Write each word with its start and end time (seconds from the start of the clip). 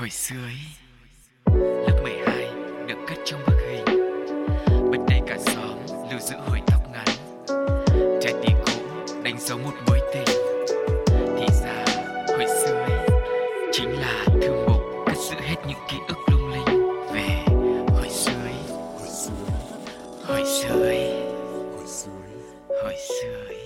hồi 0.00 0.10
xưa 0.10 0.36
ấy, 0.44 0.58
lớp 1.86 2.00
12 2.02 2.50
được 2.86 2.98
cất 3.08 3.18
trong 3.24 3.40
bức 3.46 3.56
hình. 3.68 3.84
Bên 4.90 5.00
đây 5.08 5.20
cả 5.26 5.36
xóm 5.46 5.78
lưu 6.10 6.20
giữ 6.20 6.36
hồi 6.46 6.60
tóc 6.66 6.80
ngắn. 6.92 7.06
Trái 8.22 8.34
tim 8.42 8.56
cũ 8.66 8.72
đánh 9.22 9.36
dấu 9.40 9.58
một 9.58 9.72
mối 9.86 10.00
tình. 10.14 10.36
Thì 11.06 11.46
ra, 11.62 11.84
hồi 12.28 12.46
xưa 12.64 12.74
ấy, 12.74 13.08
chính 13.72 13.90
là 13.90 14.24
thư 14.42 14.66
mục 14.68 14.82
cất 15.06 15.16
giữ 15.16 15.36
hết 15.40 15.56
những 15.68 15.78
ký 15.90 15.96
ức 16.08 16.18
lung 16.26 16.50
linh. 16.50 16.90
Về 17.12 17.44
hồi 17.88 18.08
xưa 18.10 18.32
ấy, 18.44 18.60
hồi 18.98 19.08
xưa 19.08 20.82
ấy, 20.82 21.22
hồi 22.84 22.94
xưa 23.08 23.44
ấy. 23.48 23.56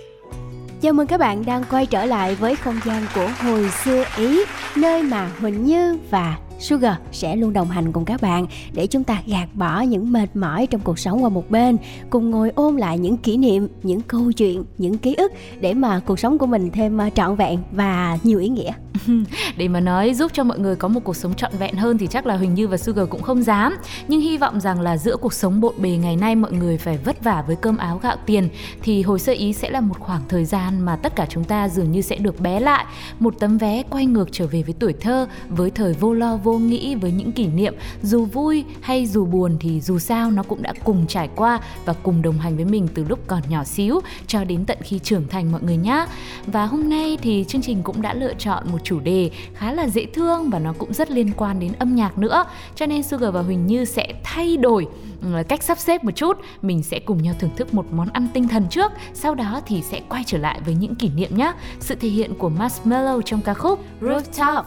Chào 0.82 0.93
mừng 0.93 1.07
các 1.07 1.21
bạn 1.21 1.45
đang 1.45 1.64
quay 1.71 1.87
trở 1.87 2.05
lại 2.05 2.35
với 2.35 2.57
không 2.57 2.80
gian 2.85 3.07
của 3.14 3.30
hồi 3.38 3.71
xưa 3.85 4.05
Ý. 4.16 4.45
Nơi 4.77 5.02
mà 5.02 5.30
Huỳnh 5.41 5.64
Như 5.64 5.98
và 6.10 6.38
Sugar 6.59 6.95
sẽ 7.12 7.37
luôn 7.37 7.52
đồng 7.52 7.69
hành 7.69 7.92
cùng 7.92 8.05
các 8.05 8.23
bạn 8.23 8.46
Để 8.73 8.87
chúng 8.87 9.05
ta 9.05 9.23
gạt 9.27 9.48
bỏ 9.55 9.80
những 9.80 10.12
mệt 10.12 10.37
mỏi 10.37 10.66
trong 10.66 10.80
cuộc 10.80 10.98
sống 10.98 11.24
qua 11.24 11.28
một 11.28 11.51
bên 11.51 11.77
Cùng 12.10 12.30
ngồi 12.30 12.51
ôn 12.55 12.77
lại 12.77 12.98
những 12.98 13.16
kỷ 13.16 13.37
niệm, 13.37 13.68
những 13.82 14.01
câu 14.01 14.32
chuyện, 14.32 14.65
những 14.79 14.98
ký 14.98 15.15
ức 15.15 15.32
Để 15.60 15.74
mà 15.74 16.01
cuộc 16.01 16.18
sống 16.18 16.38
của 16.38 16.46
mình 16.46 16.70
thêm 16.70 16.98
ờ, 16.98 17.10
trọn 17.15 17.37
vẹn 17.37 17.59
và 17.73 18.18
nhiều 18.23 18.38
ý 18.38 18.48
nghĩa. 18.48 18.73
để 19.57 19.69
mà 19.69 19.81
nói 19.81 20.15
giúp 20.15 20.31
cho 20.35 20.45
mọi 20.45 20.59
người 20.59 20.77
có 20.77 20.89
một 20.89 21.01
cuộc 21.05 21.17
sống 21.17 21.35
trọn 21.35 21.53
vẹn 21.59 21.75
hơn 21.75 21.99
thì 21.99 22.07
chắc 22.07 22.27
là 22.27 22.37
Huỳnh 22.37 22.55
Như 22.55 22.69
và 22.69 22.77
Sugar 22.77 23.09
cũng 23.09 23.23
không 23.23 23.43
dám. 23.43 23.77
Nhưng 24.09 24.21
hy 24.21 24.39
vọng 24.39 24.61
rằng 24.61 24.80
là 24.80 24.97
giữa 24.97 25.17
cuộc 25.17 25.33
sống 25.33 25.61
bộn 25.61 25.75
bề 25.79 25.91
ngày 25.91 26.17
nay 26.17 26.35
mọi 26.35 26.53
người 26.53 26.79
phải 26.79 26.99
vất 26.99 27.25
vả 27.25 27.45
với 27.47 27.57
cơm 27.57 27.77
áo 27.77 28.01
gạo 28.03 28.17
tiền, 28.27 28.49
thì 28.83 29.03
hồi 29.03 29.19
sơ 29.19 29.33
ý 29.33 29.53
sẽ 29.53 29.71
là 29.71 29.80
một 29.80 30.01
khoảng 30.01 30.23
thời 30.29 30.45
gian 30.45 30.80
mà 30.80 30.97
tất 30.97 31.17
cả 31.17 31.27
chúng 31.30 31.45
ta 31.45 31.69
dường 31.69 31.93
như 31.93 32.01
sẽ 32.01 32.17
được 32.17 32.41
bé 32.41 32.61
lại. 32.61 32.85
Một 33.19 33.35
tấm 33.41 33.59
vé 33.59 33.83
quay 33.91 34.07
ngược 34.07 34.29
trở 34.33 34.47
về 34.47 34.63
với 34.63 34.75
tuổi 34.79 34.93
thơ, 34.93 35.27
với 35.49 35.71
thời 35.71 35.93
vô 35.93 36.15
lo 36.15 36.37
vô 36.37 36.59
nghĩ, 36.59 36.95
với 36.95 37.13
những 37.13 37.33
kỷ 37.33 37.46
niệm. 37.46 37.74
Dù 38.02 38.24
vui 38.24 38.65
hay 38.80 39.07
dù 39.07 39.27
buồn 39.27 39.57
thì 39.61 39.80
dù 39.80 39.99
sao 39.99 40.30
nó 40.30 40.43
cũng 40.43 40.63
đã 40.63 40.73
cùng 40.85 41.07
trải 41.07 41.29
qua 41.37 41.61
và 41.85 41.93
cùng 41.93 42.23
đồng 42.23 42.39
hành 42.39 42.57
với 42.57 42.65
mình 42.65 42.89
từ 42.95 43.05
lúc 43.05 43.18
còn 43.27 43.43
nhỏ 43.49 43.65
xíu 43.65 44.01
cho 44.27 44.45
đến 44.45 44.65
tận 44.65 44.79
khi 44.83 44.99
trưởng 44.99 45.29
thành 45.29 45.52
mọi 45.52 45.63
người 45.63 45.77
nhé 45.77 46.07
và 46.46 46.66
hôm 46.66 46.89
nay 46.89 47.18
thì 47.23 47.45
chương 47.49 47.63
trình 47.63 47.83
cũng 47.83 48.02
đã 48.02 48.15
lựa 48.15 48.35
chọn 48.39 48.65
một 48.73 48.79
chủ 48.85 48.93
đề 49.00 49.30
khá 49.54 49.73
là 49.73 49.88
dễ 49.88 50.06
thương 50.06 50.50
và 50.50 50.59
nó 50.59 50.73
cũng 50.78 50.92
rất 50.92 51.10
liên 51.10 51.30
quan 51.37 51.60
đến 51.60 51.73
âm 51.78 51.95
nhạc 51.95 52.18
nữa. 52.18 52.45
Cho 52.74 52.87
nên 52.87 53.02
Sugar 53.02 53.34
và 53.34 53.42
Huỳnh 53.42 53.66
Như 53.66 53.84
sẽ 53.84 54.14
thay 54.24 54.56
đổi 54.56 54.87
ừ, 55.23 55.42
cách 55.48 55.62
sắp 55.62 55.78
xếp 55.78 56.04
một 56.04 56.12
chút. 56.14 56.38
Mình 56.62 56.82
sẽ 56.82 56.98
cùng 56.98 57.22
nhau 57.22 57.34
thưởng 57.38 57.50
thức 57.56 57.74
một 57.74 57.87
món 57.92 58.09
ăn 58.09 58.28
tinh 58.34 58.48
thần 58.48 58.66
trước. 58.70 58.92
Sau 59.15 59.34
đó 59.34 59.60
thì 59.66 59.82
sẽ 59.82 60.00
quay 60.09 60.22
trở 60.26 60.38
lại 60.38 60.60
với 60.65 60.74
những 60.74 60.95
kỷ 60.95 61.09
niệm 61.09 61.37
nhé 61.37 61.52
sự 61.80 61.95
thể 61.95 62.09
hiện 62.09 62.34
của 62.34 62.50
Marshmallow 62.50 63.20
trong 63.20 63.40
ca 63.40 63.54
khúc 63.54 63.80
Rooftop. 64.00 64.62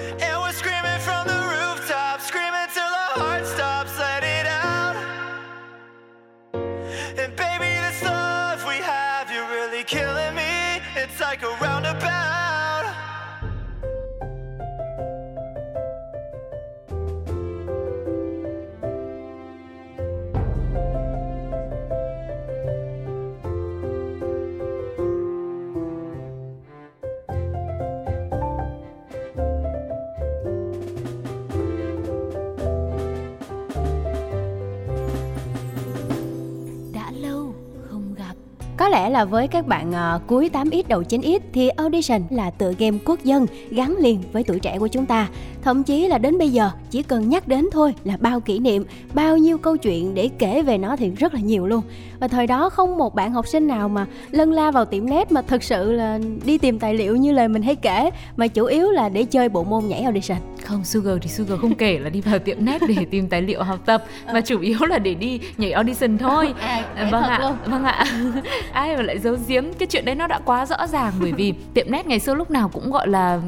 And 0.00 0.39
là 39.10 39.24
với 39.24 39.48
các 39.48 39.66
bạn 39.66 39.90
uh, 39.90 40.26
cuối 40.26 40.50
8X 40.52 40.82
đầu 40.88 41.02
9X 41.02 41.40
thì 41.52 41.68
Audition 41.68 42.22
là 42.30 42.50
tựa 42.50 42.72
game 42.78 42.98
quốc 43.04 43.24
dân 43.24 43.46
gắn 43.70 43.96
liền 43.98 44.22
với 44.32 44.44
tuổi 44.44 44.60
trẻ 44.60 44.78
của 44.78 44.88
chúng 44.88 45.06
ta. 45.06 45.28
Thậm 45.62 45.82
chí 45.82 46.06
là 46.06 46.18
đến 46.18 46.38
bây 46.38 46.48
giờ 46.48 46.70
chỉ 46.90 47.02
cần 47.02 47.28
nhắc 47.28 47.48
đến 47.48 47.68
thôi 47.72 47.94
là 48.04 48.16
bao 48.20 48.40
kỷ 48.40 48.58
niệm, 48.58 48.84
bao 49.14 49.36
nhiêu 49.36 49.58
câu 49.58 49.76
chuyện 49.76 50.14
để 50.14 50.28
kể 50.38 50.62
về 50.62 50.78
nó 50.78 50.96
thì 50.96 51.10
rất 51.10 51.34
là 51.34 51.40
nhiều 51.40 51.66
luôn. 51.66 51.82
Và 52.20 52.28
thời 52.28 52.46
đó 52.46 52.70
không 52.70 52.98
một 52.98 53.14
bạn 53.14 53.32
học 53.32 53.46
sinh 53.46 53.66
nào 53.66 53.88
mà 53.88 54.06
lân 54.30 54.52
la 54.52 54.70
vào 54.70 54.84
tiệm 54.84 55.06
net 55.06 55.32
mà 55.32 55.42
thực 55.42 55.62
sự 55.62 55.92
là 55.92 56.18
đi 56.44 56.58
tìm 56.58 56.78
tài 56.78 56.94
liệu 56.94 57.16
như 57.16 57.32
lời 57.32 57.48
mình 57.48 57.62
hay 57.62 57.76
kể 57.76 58.10
mà 58.36 58.46
chủ 58.46 58.64
yếu 58.64 58.90
là 58.90 59.08
để 59.08 59.24
chơi 59.24 59.48
bộ 59.48 59.64
môn 59.64 59.84
nhảy 59.88 60.00
audition. 60.00 60.38
Không, 60.64 60.84
Sugar 60.84 61.18
thì 61.22 61.28
Sugar 61.28 61.60
không 61.60 61.74
kể 61.74 61.98
là 61.98 62.10
đi 62.10 62.20
vào 62.20 62.38
tiệm 62.38 62.64
net 62.64 62.82
để 62.88 63.04
tìm 63.10 63.28
tài 63.28 63.42
liệu 63.42 63.62
học 63.62 63.78
tập 63.86 64.04
mà 64.32 64.40
chủ 64.40 64.60
yếu 64.60 64.78
là 64.88 64.98
để 64.98 65.14
đi 65.14 65.40
nhảy 65.56 65.72
audition 65.72 66.18
thôi. 66.18 66.54
À, 66.60 67.08
vâng 67.10 67.22
ạ, 67.22 67.38
luôn. 67.42 67.56
vâng 67.66 67.84
ạ. 67.84 68.04
Ai 68.72 68.96
mà 69.00 69.06
lại 69.06 69.18
giấu 69.18 69.36
giếm 69.48 69.64
cái 69.78 69.88
chuyện 69.90 70.04
đấy 70.04 70.14
nó 70.14 70.26
đã 70.26 70.40
quá 70.44 70.66
rõ 70.66 70.86
ràng 70.86 71.12
bởi 71.20 71.32
vì 71.32 71.54
tiệm 71.74 71.90
net 71.90 72.06
ngày 72.06 72.18
xưa 72.18 72.34
lúc 72.34 72.50
nào 72.50 72.68
cũng 72.68 72.90
gọi 72.90 73.08
là 73.08 73.40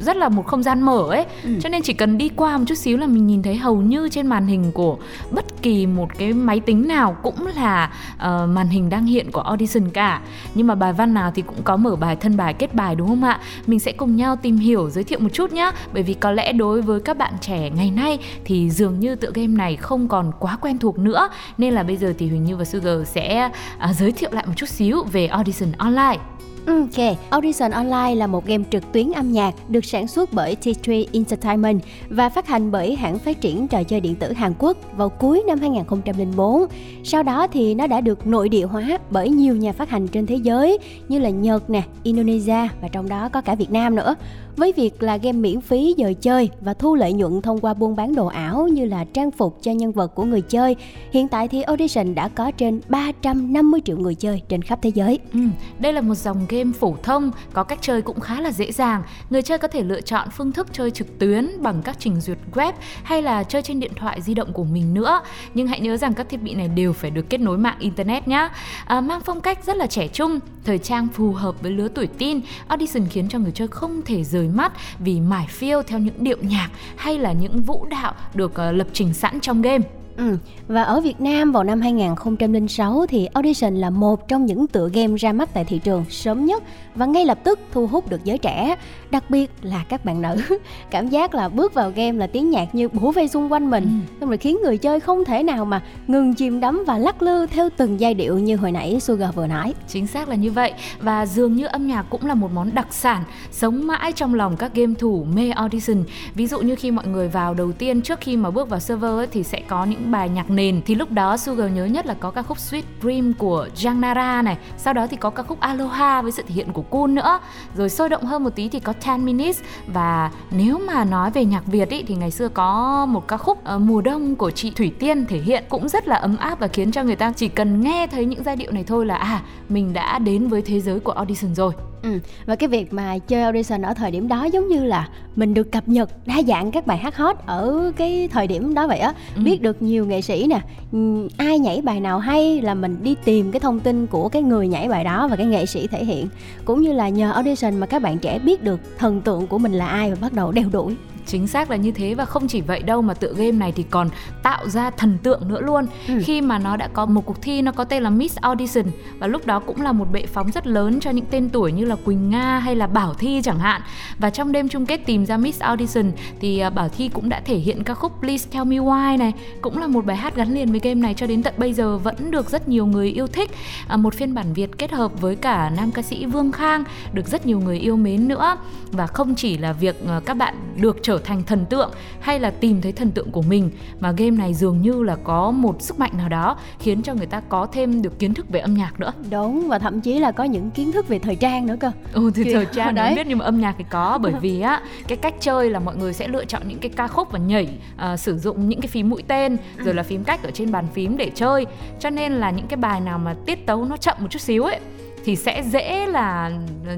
rất 0.00 0.16
là 0.16 0.28
một 0.28 0.46
không 0.46 0.62
gian 0.62 0.82
mở 0.82 1.06
ấy. 1.08 1.24
Ừ. 1.44 1.50
Cho 1.60 1.68
nên 1.68 1.82
chỉ 1.82 1.92
cần 1.92 2.18
đi 2.18 2.28
qua 2.28 2.58
một 2.58 2.64
chút 2.68 2.74
xíu 2.74 2.96
là 2.96 3.06
mình 3.06 3.26
nhìn 3.26 3.42
thấy 3.42 3.56
hầu 3.56 3.76
như 3.76 4.08
trên 4.08 4.26
màn 4.26 4.46
hình 4.46 4.72
của 4.72 4.98
bất 5.30 5.62
kỳ 5.62 5.86
một 5.86 6.08
cái 6.18 6.32
máy 6.32 6.60
tính 6.60 6.88
nào 6.88 7.16
cũng 7.22 7.46
là 7.46 7.92
uh, 8.14 8.48
màn 8.48 8.68
hình 8.68 8.90
đang 8.90 9.06
hiện 9.06 9.30
của 9.30 9.40
audition 9.40 9.90
cả. 9.90 10.20
Nhưng 10.54 10.66
mà 10.66 10.74
bài 10.74 10.92
văn 10.92 11.14
nào 11.14 11.32
thì 11.34 11.42
cũng 11.42 11.62
có 11.64 11.76
mở 11.76 11.96
bài 11.96 12.16
thân 12.16 12.36
bài 12.36 12.54
kết 12.54 12.74
bài 12.74 12.94
đúng 12.94 13.08
không 13.08 13.24
ạ? 13.24 13.40
Mình 13.66 13.80
sẽ 13.80 13.92
cùng 13.92 14.16
nhau 14.16 14.36
tìm 14.36 14.56
hiểu 14.56 14.90
giới 14.90 15.04
thiệu 15.04 15.18
một 15.18 15.32
chút 15.32 15.52
nhá. 15.52 15.72
Bởi 15.92 16.02
vì 16.02 16.14
có 16.14 16.32
lẽ 16.32 16.52
đối 16.52 16.82
với 16.82 17.00
các 17.00 17.16
bạn 17.16 17.32
trẻ 17.40 17.70
ngày 17.70 17.90
nay 17.90 18.18
thì 18.44 18.70
dường 18.70 19.00
như 19.00 19.14
tựa 19.14 19.30
game 19.34 19.46
này 19.46 19.76
không 19.76 20.08
còn 20.08 20.32
quá 20.38 20.58
quen 20.60 20.78
thuộc 20.78 20.98
nữa 20.98 21.28
nên 21.58 21.74
là 21.74 21.82
bây 21.82 21.96
giờ 21.96 22.14
thì 22.18 22.28
Huỳnh 22.28 22.44
Như 22.44 22.56
và 22.56 22.64
Sugar 22.64 23.08
sẽ 23.08 23.50
uh, 23.90 23.96
giới 23.96 24.12
thiệu 24.12 24.30
lại 24.32 24.44
một 24.46 24.52
chút 24.56 24.68
xíu 24.68 24.89
về 25.12 25.26
Audition 25.26 25.72
Online. 25.78 26.18
Ok, 26.66 27.16
Audition 27.30 27.70
Online 27.70 28.14
là 28.14 28.26
một 28.26 28.46
game 28.46 28.64
trực 28.70 28.92
tuyến 28.92 29.12
âm 29.12 29.32
nhạc 29.32 29.54
được 29.68 29.84
sản 29.84 30.08
xuất 30.08 30.32
bởi 30.32 30.56
T3 30.62 31.06
Entertainment 31.12 31.80
và 32.08 32.28
phát 32.28 32.46
hành 32.46 32.70
bởi 32.70 32.96
hãng 32.96 33.18
phát 33.18 33.40
triển 33.40 33.68
trò 33.68 33.82
chơi 33.82 34.00
điện 34.00 34.14
tử 34.14 34.32
Hàn 34.32 34.52
Quốc 34.58 34.76
vào 34.96 35.08
cuối 35.08 35.42
năm 35.46 35.58
2004. 35.58 36.66
Sau 37.04 37.22
đó 37.22 37.46
thì 37.46 37.74
nó 37.74 37.86
đã 37.86 38.00
được 38.00 38.26
nội 38.26 38.48
địa 38.48 38.64
hóa 38.64 38.98
bởi 39.10 39.28
nhiều 39.28 39.56
nhà 39.56 39.72
phát 39.72 39.90
hành 39.90 40.08
trên 40.08 40.26
thế 40.26 40.34
giới 40.34 40.78
như 41.08 41.18
là 41.18 41.30
Nhật 41.30 41.70
nè, 41.70 41.82
Indonesia 42.02 42.68
và 42.82 42.88
trong 42.92 43.08
đó 43.08 43.28
có 43.28 43.40
cả 43.40 43.54
Việt 43.54 43.70
Nam 43.70 43.94
nữa. 43.94 44.14
Với 44.56 44.72
việc 44.72 45.02
là 45.02 45.16
game 45.16 45.38
miễn 45.38 45.60
phí 45.60 45.94
giờ 45.96 46.12
chơi 46.20 46.50
và 46.60 46.74
thu 46.74 46.94
lợi 46.94 47.12
nhuận 47.12 47.42
thông 47.42 47.60
qua 47.60 47.74
buôn 47.74 47.96
bán 47.96 48.14
đồ 48.14 48.26
ảo 48.26 48.68
như 48.68 48.84
là 48.84 49.04
trang 49.04 49.30
phục 49.30 49.58
cho 49.62 49.72
nhân 49.72 49.92
vật 49.92 50.14
của 50.14 50.24
người 50.24 50.40
chơi, 50.40 50.76
hiện 51.12 51.28
tại 51.28 51.48
thì 51.48 51.62
Audition 51.62 52.14
đã 52.14 52.28
có 52.28 52.50
trên 52.50 52.80
350 52.88 53.80
triệu 53.84 53.96
người 53.96 54.14
chơi 54.14 54.42
trên 54.48 54.62
khắp 54.62 54.78
thế 54.82 54.90
giới. 54.94 55.18
Ừ, 55.32 55.40
đây 55.78 55.92
là 55.92 56.00
một 56.00 56.14
dòng 56.14 56.46
game 56.48 56.72
phổ 56.72 56.96
thông, 57.02 57.30
có 57.52 57.64
cách 57.64 57.78
chơi 57.82 58.02
cũng 58.02 58.20
khá 58.20 58.40
là 58.40 58.52
dễ 58.52 58.72
dàng. 58.72 59.02
Người 59.30 59.42
chơi 59.42 59.58
có 59.58 59.68
thể 59.68 59.82
lựa 59.82 60.00
chọn 60.00 60.28
phương 60.36 60.52
thức 60.52 60.66
chơi 60.72 60.90
trực 60.90 61.18
tuyến 61.18 61.62
bằng 61.62 61.82
các 61.82 61.96
trình 61.98 62.20
duyệt 62.20 62.38
web 62.52 62.72
hay 63.02 63.22
là 63.22 63.42
chơi 63.42 63.62
trên 63.62 63.80
điện 63.80 63.92
thoại 63.96 64.22
di 64.22 64.34
động 64.34 64.52
của 64.52 64.64
mình 64.64 64.94
nữa. 64.94 65.20
Nhưng 65.54 65.66
hãy 65.66 65.80
nhớ 65.80 65.96
rằng 65.96 66.14
các 66.14 66.28
thiết 66.28 66.42
bị 66.42 66.54
này 66.54 66.68
đều 66.68 66.92
phải 66.92 67.10
được 67.10 67.30
kết 67.30 67.38
nối 67.40 67.58
mạng 67.58 67.76
internet 67.78 68.28
nhé. 68.28 68.48
À, 68.86 69.00
mang 69.00 69.20
phong 69.24 69.40
cách 69.40 69.64
rất 69.64 69.76
là 69.76 69.86
trẻ 69.86 70.08
trung, 70.08 70.38
thời 70.64 70.78
trang 70.78 71.08
phù 71.08 71.32
hợp 71.32 71.62
với 71.62 71.70
lứa 71.70 71.88
tuổi 71.88 72.06
teen. 72.06 72.40
Audition 72.68 73.06
khiến 73.10 73.28
cho 73.28 73.38
người 73.38 73.52
chơi 73.52 73.68
không 73.68 74.02
thể 74.04 74.24
rời 74.24 74.39
mắt 74.48 74.72
vì 74.98 75.20
mải 75.20 75.46
phiêu 75.46 75.82
theo 75.82 75.98
những 75.98 76.24
điệu 76.24 76.38
nhạc 76.40 76.70
hay 76.96 77.18
là 77.18 77.32
những 77.32 77.62
vũ 77.62 77.86
đạo 77.90 78.14
được 78.34 78.54
ờ, 78.54 78.72
lập 78.72 78.86
trình 78.92 79.14
sẵn 79.14 79.40
trong 79.40 79.62
game. 79.62 79.99
Ừ. 80.20 80.36
Và 80.68 80.82
ở 80.82 81.00
Việt 81.00 81.20
Nam 81.20 81.52
vào 81.52 81.64
năm 81.64 81.80
2006 81.80 83.06
thì 83.08 83.26
Audition 83.26 83.74
là 83.74 83.90
một 83.90 84.28
trong 84.28 84.46
những 84.46 84.66
tựa 84.66 84.88
game 84.92 85.16
ra 85.16 85.32
mắt 85.32 85.54
tại 85.54 85.64
thị 85.64 85.78
trường 85.78 86.04
sớm 86.10 86.44
nhất 86.44 86.62
và 86.94 87.06
ngay 87.06 87.26
lập 87.26 87.38
tức 87.44 87.58
thu 87.72 87.86
hút 87.86 88.08
được 88.08 88.24
giới 88.24 88.38
trẻ, 88.38 88.76
đặc 89.10 89.30
biệt 89.30 89.50
là 89.62 89.84
các 89.88 90.04
bạn 90.04 90.22
nữ. 90.22 90.36
Cảm 90.90 91.08
giác 91.08 91.34
là 91.34 91.48
bước 91.48 91.74
vào 91.74 91.90
game 91.90 92.12
là 92.12 92.26
tiếng 92.26 92.50
nhạc 92.50 92.74
như 92.74 92.88
bủa 92.88 93.12
vây 93.12 93.28
xung 93.28 93.52
quanh 93.52 93.70
mình, 93.70 93.84
ừ. 93.84 94.16
xong 94.20 94.28
rồi 94.28 94.38
khiến 94.38 94.58
người 94.62 94.78
chơi 94.78 95.00
không 95.00 95.24
thể 95.24 95.42
nào 95.42 95.64
mà 95.64 95.82
ngừng 96.06 96.34
chìm 96.34 96.60
đắm 96.60 96.84
và 96.86 96.98
lắc 96.98 97.22
lư 97.22 97.46
theo 97.46 97.68
từng 97.76 98.00
giai 98.00 98.14
điệu 98.14 98.38
như 98.38 98.56
hồi 98.56 98.72
nãy 98.72 99.00
Sugar 99.00 99.34
vừa 99.34 99.46
nói. 99.46 99.74
Chính 99.88 100.06
xác 100.06 100.28
là 100.28 100.34
như 100.34 100.50
vậy 100.50 100.72
và 101.00 101.26
dường 101.26 101.56
như 101.56 101.66
âm 101.66 101.86
nhạc 101.86 102.02
cũng 102.10 102.26
là 102.26 102.34
một 102.34 102.50
món 102.54 102.74
đặc 102.74 102.86
sản 102.90 103.24
sống 103.50 103.86
mãi 103.86 104.12
trong 104.12 104.34
lòng 104.34 104.56
các 104.56 104.74
game 104.74 104.94
thủ 104.98 105.26
mê 105.34 105.50
Audition. 105.50 106.04
Ví 106.34 106.46
dụ 106.46 106.60
như 106.60 106.76
khi 106.76 106.90
mọi 106.90 107.06
người 107.06 107.28
vào 107.28 107.54
đầu 107.54 107.72
tiên 107.72 108.02
trước 108.02 108.20
khi 108.20 108.36
mà 108.36 108.50
bước 108.50 108.68
vào 108.68 108.80
server 108.80 109.10
ấy, 109.10 109.26
thì 109.26 109.42
sẽ 109.42 109.60
có 109.68 109.84
những 109.84 110.09
bài 110.10 110.28
nhạc 110.28 110.50
nền 110.50 110.82
thì 110.86 110.94
lúc 110.94 111.10
đó 111.10 111.36
Sugar 111.36 111.72
nhớ 111.72 111.84
nhất 111.84 112.06
là 112.06 112.14
có 112.14 112.30
ca 112.30 112.42
khúc 112.42 112.58
Sweet 112.58 112.82
Dream 113.02 113.32
của 113.34 113.68
Jang 113.76 114.00
Nara 114.00 114.42
này. 114.42 114.58
Sau 114.76 114.92
đó 114.92 115.06
thì 115.06 115.16
có 115.16 115.30
ca 115.30 115.42
khúc 115.42 115.60
Aloha 115.60 116.22
với 116.22 116.32
sự 116.32 116.42
thể 116.42 116.54
hiện 116.54 116.72
của 116.72 116.82
Kun 116.82 117.14
nữa. 117.14 117.38
Rồi 117.76 117.88
sôi 117.88 118.08
động 118.08 118.24
hơn 118.24 118.44
một 118.44 118.50
tí 118.50 118.68
thì 118.68 118.80
có 118.80 118.92
10 119.06 119.18
Minutes. 119.18 119.62
Và 119.86 120.30
nếu 120.50 120.78
mà 120.78 121.04
nói 121.04 121.30
về 121.30 121.44
nhạc 121.44 121.66
Việt 121.66 121.88
ý, 121.88 122.02
thì 122.02 122.14
ngày 122.14 122.30
xưa 122.30 122.48
có 122.48 123.06
một 123.06 123.28
ca 123.28 123.36
khúc 123.36 123.58
uh, 123.74 123.80
Mùa 123.80 124.00
Đông 124.00 124.36
của 124.36 124.50
chị 124.50 124.70
Thủy 124.70 124.92
Tiên 124.98 125.26
thể 125.26 125.38
hiện 125.38 125.64
cũng 125.68 125.88
rất 125.88 126.08
là 126.08 126.16
ấm 126.16 126.36
áp 126.36 126.60
và 126.60 126.68
khiến 126.68 126.92
cho 126.92 127.02
người 127.02 127.16
ta 127.16 127.32
chỉ 127.36 127.48
cần 127.48 127.80
nghe 127.80 128.06
thấy 128.06 128.24
những 128.24 128.44
giai 128.44 128.56
điệu 128.56 128.72
này 128.72 128.84
thôi 128.84 129.06
là 129.06 129.16
à 129.16 129.42
mình 129.68 129.92
đã 129.92 130.18
đến 130.18 130.48
với 130.48 130.62
thế 130.62 130.80
giới 130.80 131.00
của 131.00 131.12
audition 131.12 131.54
rồi. 131.54 131.72
Ừ. 132.02 132.18
Và 132.46 132.56
cái 132.56 132.68
việc 132.68 132.92
mà 132.92 133.18
chơi 133.18 133.42
audition 133.42 133.82
ở 133.82 133.94
thời 133.94 134.10
điểm 134.10 134.28
đó 134.28 134.44
giống 134.44 134.68
như 134.68 134.84
là 134.84 135.08
mình 135.36 135.54
được 135.54 135.72
cập 135.72 135.88
nhật 135.88 136.26
đa 136.26 136.42
dạng 136.42 136.70
các 136.70 136.86
bài 136.86 136.98
hát 136.98 137.16
hot 137.16 137.36
ở 137.46 137.92
cái 137.96 138.28
thời 138.32 138.46
điểm 138.46 138.74
đó 138.74 138.86
vậy 138.86 138.98
á 138.98 139.12
ừ. 139.36 139.42
biết 139.44 139.62
được 139.62 139.82
nhiều 139.82 140.06
nghệ 140.06 140.20
sĩ 140.20 140.46
nè 140.46 140.60
ừ, 140.92 141.28
ai 141.36 141.58
nhảy 141.58 141.80
bài 141.80 142.00
nào 142.00 142.18
hay 142.18 142.60
là 142.62 142.74
mình 142.74 142.96
đi 143.02 143.14
tìm 143.24 143.52
cái 143.52 143.60
thông 143.60 143.80
tin 143.80 144.06
của 144.06 144.28
cái 144.28 144.42
người 144.42 144.68
nhảy 144.68 144.88
bài 144.88 145.04
đó 145.04 145.28
và 145.28 145.36
cái 145.36 145.46
nghệ 145.46 145.66
sĩ 145.66 145.86
thể 145.86 146.04
hiện 146.04 146.28
cũng 146.64 146.82
như 146.82 146.92
là 146.92 147.08
nhờ 147.08 147.32
audition 147.32 147.76
mà 147.76 147.86
các 147.86 148.02
bạn 148.02 148.18
trẻ 148.18 148.38
biết 148.38 148.64
được 148.64 148.80
thần 148.98 149.20
tượng 149.20 149.46
của 149.46 149.58
mình 149.58 149.72
là 149.72 149.86
ai 149.86 150.10
và 150.10 150.16
bắt 150.20 150.32
đầu 150.32 150.52
đeo 150.52 150.68
đuổi 150.72 150.96
chính 151.30 151.46
xác 151.46 151.70
là 151.70 151.76
như 151.76 151.90
thế 151.90 152.14
và 152.14 152.24
không 152.24 152.48
chỉ 152.48 152.60
vậy 152.60 152.82
đâu 152.82 153.02
mà 153.02 153.14
tựa 153.14 153.32
game 153.36 153.52
này 153.52 153.72
thì 153.72 153.82
còn 153.90 154.08
tạo 154.42 154.68
ra 154.68 154.90
thần 154.90 155.18
tượng 155.22 155.48
nữa 155.48 155.60
luôn. 155.60 155.86
Ừ. 156.08 156.14
khi 156.24 156.40
mà 156.40 156.58
nó 156.58 156.76
đã 156.76 156.88
có 156.92 157.06
một 157.06 157.26
cuộc 157.26 157.42
thi 157.42 157.62
nó 157.62 157.72
có 157.72 157.84
tên 157.84 158.02
là 158.02 158.10
Miss 158.10 158.36
Audition 158.36 158.84
và 159.18 159.26
lúc 159.26 159.46
đó 159.46 159.60
cũng 159.60 159.82
là 159.82 159.92
một 159.92 160.12
bệ 160.12 160.26
phóng 160.26 160.50
rất 160.50 160.66
lớn 160.66 161.00
cho 161.00 161.10
những 161.10 161.24
tên 161.30 161.48
tuổi 161.48 161.72
như 161.72 161.84
là 161.84 161.96
Quỳnh 162.04 162.30
Nga 162.30 162.58
hay 162.58 162.76
là 162.76 162.86
Bảo 162.86 163.14
Thi 163.14 163.40
chẳng 163.44 163.58
hạn. 163.58 163.82
Và 164.18 164.30
trong 164.30 164.52
đêm 164.52 164.68
chung 164.68 164.86
kết 164.86 164.96
tìm 165.06 165.26
ra 165.26 165.36
Miss 165.36 165.60
Audition 165.60 166.12
thì 166.40 166.58
à, 166.58 166.70
Bảo 166.70 166.88
Thi 166.88 167.08
cũng 167.08 167.28
đã 167.28 167.40
thể 167.44 167.56
hiện 167.56 167.84
ca 167.84 167.94
khúc 167.94 168.12
Please 168.20 168.48
Tell 168.52 168.64
Me 168.64 168.76
Why 168.76 169.18
này 169.18 169.32
cũng 169.60 169.78
là 169.78 169.86
một 169.86 170.06
bài 170.06 170.16
hát 170.16 170.36
gắn 170.36 170.54
liền 170.54 170.70
với 170.70 170.80
game 170.80 171.00
này 171.00 171.14
cho 171.14 171.26
đến 171.26 171.42
tận 171.42 171.54
bây 171.56 171.72
giờ 171.72 171.98
vẫn 171.98 172.30
được 172.30 172.50
rất 172.50 172.68
nhiều 172.68 172.86
người 172.86 173.08
yêu 173.08 173.26
thích. 173.26 173.50
À, 173.88 173.96
một 173.96 174.14
phiên 174.14 174.34
bản 174.34 174.52
Việt 174.52 174.78
kết 174.78 174.90
hợp 174.90 175.20
với 175.20 175.36
cả 175.36 175.70
nam 175.76 175.90
ca 175.90 176.02
sĩ 176.02 176.26
Vương 176.26 176.52
Khang 176.52 176.84
được 177.12 177.26
rất 177.26 177.46
nhiều 177.46 177.60
người 177.60 177.78
yêu 177.78 177.96
mến 177.96 178.28
nữa. 178.28 178.56
Và 178.92 179.06
không 179.06 179.34
chỉ 179.34 179.58
là 179.58 179.72
việc 179.72 179.96
à, 180.08 180.20
các 180.26 180.34
bạn 180.34 180.54
được 180.76 180.96
trở 181.02 181.18
thành 181.24 181.42
thần 181.42 181.66
tượng 181.66 181.90
hay 182.20 182.40
là 182.40 182.50
tìm 182.50 182.80
thấy 182.80 182.92
thần 182.92 183.10
tượng 183.10 183.30
của 183.30 183.42
mình. 183.42 183.70
Mà 184.00 184.12
game 184.12 184.30
này 184.30 184.54
dường 184.54 184.82
như 184.82 185.02
là 185.02 185.16
có 185.24 185.50
một 185.50 185.82
sức 185.82 185.98
mạnh 185.98 186.12
nào 186.18 186.28
đó 186.28 186.56
khiến 186.78 187.02
cho 187.02 187.14
người 187.14 187.26
ta 187.26 187.40
có 187.40 187.66
thêm 187.66 188.02
được 188.02 188.18
kiến 188.18 188.34
thức 188.34 188.48
về 188.48 188.60
âm 188.60 188.74
nhạc 188.74 189.00
nữa. 189.00 189.12
Đúng 189.30 189.68
và 189.68 189.78
thậm 189.78 190.00
chí 190.00 190.18
là 190.18 190.32
có 190.32 190.44
những 190.44 190.70
kiến 190.70 190.92
thức 190.92 191.08
về 191.08 191.18
thời 191.18 191.36
trang 191.36 191.66
nữa 191.66 191.76
cơ. 191.80 191.92
Ừ 192.12 192.30
thì 192.34 192.52
thời 192.52 192.66
trang 192.66 192.94
đấy. 193.00 193.14
biết 193.14 193.26
nhưng 193.26 193.38
mà 193.38 193.44
âm 193.44 193.60
nhạc 193.60 193.74
thì 193.78 193.84
có 193.90 194.18
bởi 194.22 194.32
vì 194.40 194.60
á 194.60 194.82
cái 195.08 195.16
cách 195.16 195.34
chơi 195.40 195.70
là 195.70 195.78
mọi 195.78 195.96
người 195.96 196.12
sẽ 196.12 196.28
lựa 196.28 196.44
chọn 196.44 196.62
những 196.66 196.78
cái 196.78 196.90
ca 196.96 197.06
khúc 197.06 197.32
và 197.32 197.38
nhảy 197.38 197.68
uh, 198.12 198.20
sử 198.20 198.38
dụng 198.38 198.68
những 198.68 198.80
cái 198.80 198.88
phím 198.88 199.10
mũi 199.10 199.22
tên 199.28 199.56
rồi 199.84 199.94
là 199.94 200.02
phím 200.02 200.24
cách 200.24 200.42
ở 200.42 200.50
trên 200.50 200.72
bàn 200.72 200.86
phím 200.94 201.16
để 201.16 201.30
chơi. 201.34 201.66
Cho 202.00 202.10
nên 202.10 202.32
là 202.32 202.50
những 202.50 202.66
cái 202.66 202.76
bài 202.76 203.00
nào 203.00 203.18
mà 203.18 203.34
tiết 203.46 203.66
tấu 203.66 203.84
nó 203.84 203.96
chậm 203.96 204.16
một 204.20 204.26
chút 204.30 204.40
xíu 204.40 204.64
ấy 204.64 204.80
thì 205.24 205.36
sẽ 205.36 205.62
dễ 205.62 206.06
là 206.06 206.50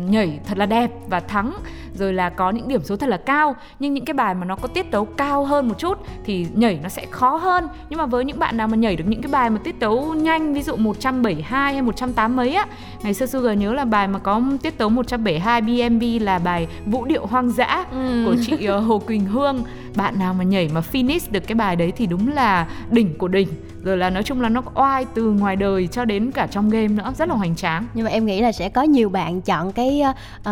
nhảy 0.09 0.38
thật 0.47 0.59
là 0.59 0.67
đẹp 0.67 0.91
và 1.09 1.21
thắng 1.21 1.52
rồi 1.95 2.13
là 2.13 2.31
có 2.31 2.51
những 2.51 2.69
điểm 2.69 2.81
số 2.85 2.97
thật 2.97 3.09
là 3.09 3.17
cao 3.17 3.57
nhưng 3.79 3.95
những 3.95 4.05
cái 4.05 4.15
bài 4.15 4.35
mà 4.35 4.45
nó 4.45 4.57
có 4.57 4.69
tiết 4.69 4.91
tấu 4.91 5.05
cao 5.05 5.45
hơn 5.45 5.69
một 5.69 5.79
chút 5.79 5.99
thì 6.25 6.47
nhảy 6.55 6.79
nó 6.83 6.89
sẽ 6.89 7.07
khó 7.11 7.37
hơn. 7.37 7.69
Nhưng 7.91 7.99
mà 7.99 8.07
với 8.07 8.25
những 8.25 8.39
bạn 8.39 8.57
nào 8.57 8.69
mà 8.69 8.77
nhảy 8.77 8.97
được 8.97 9.05
những 9.07 9.23
cái 9.23 9.33
bài 9.33 9.51
mà 9.51 9.59
tiết 9.65 9.81
tấu 9.81 10.15
nhanh 10.15 10.55
ví 10.55 10.63
dụ 10.63 10.77
172 10.77 11.73
hay 11.73 11.83
180 11.83 12.43
mấy 12.43 12.55
á 12.55 12.67
ngày 13.03 13.15
xưa 13.15 13.27
Sugar 13.27 13.59
nhớ 13.59 13.73
là 13.73 13.85
bài 13.85 14.09
mà 14.09 14.19
có 14.19 14.43
tiết 14.63 14.79
tấu 14.79 14.89
172 14.89 15.61
BMB 15.61 16.03
là 16.21 16.39
bài 16.39 16.69
vũ 16.87 17.05
điệu 17.05 17.27
hoang 17.27 17.51
dã 17.51 17.85
ừ. 17.93 18.23
của 18.27 18.37
chị 18.43 18.69
uh, 18.69 18.85
Hồ 18.85 18.99
Quỳnh 18.99 19.27
Hương. 19.27 19.65
Bạn 19.97 20.19
nào 20.19 20.35
mà 20.35 20.45
nhảy 20.45 20.69
mà 20.75 20.83
finish 20.93 21.31
được 21.31 21.47
cái 21.47 21.55
bài 21.55 21.77
đấy 21.77 21.93
thì 21.97 22.07
đúng 22.07 22.33
là 22.33 22.67
đỉnh 22.91 23.19
của 23.19 23.29
đỉnh. 23.29 23.49
Rồi 23.85 23.97
là 23.97 24.11
nói 24.11 24.23
chung 24.23 24.41
là 24.41 24.49
nó 24.49 24.63
oai 24.75 25.05
từ 25.15 25.23
ngoài 25.23 25.57
đời 25.57 25.87
cho 25.87 26.05
đến 26.05 26.31
cả 26.31 26.47
trong 26.47 26.71
game 26.71 26.89
nữa 26.89 27.13
rất 27.19 27.29
là 27.29 27.35
hoành 27.35 27.57
tráng. 27.57 27.87
Nhưng 27.95 28.05
mà 28.05 28.11
em 28.11 28.27
nghĩ 28.27 28.41
là 28.41 28.53
sẽ 28.53 28.69
có 28.69 28.83
nhiều 28.83 29.09
bạn 29.09 29.41
chọn 29.41 29.73
cái 29.73 30.03
uh, 30.39 30.45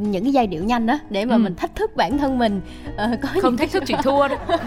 những 0.00 0.24
cái 0.24 0.32
giai 0.32 0.46
điệu 0.46 0.64
nhanh 0.64 0.85
tranh 0.86 0.98
đó 0.98 0.98
để 1.10 1.24
mà 1.24 1.34
Ừ. 1.34 1.38
mình 1.38 1.54
thách 1.54 1.74
thức 1.74 1.96
bản 1.96 2.18
thân 2.18 2.38
mình 2.38 2.60
ờ, 2.96 3.08
có 3.22 3.28
không 3.42 3.56
thách 3.56 3.70
thức 3.72 3.82
chị 3.86 3.94
thua 4.02 4.28
đâu 4.28 4.38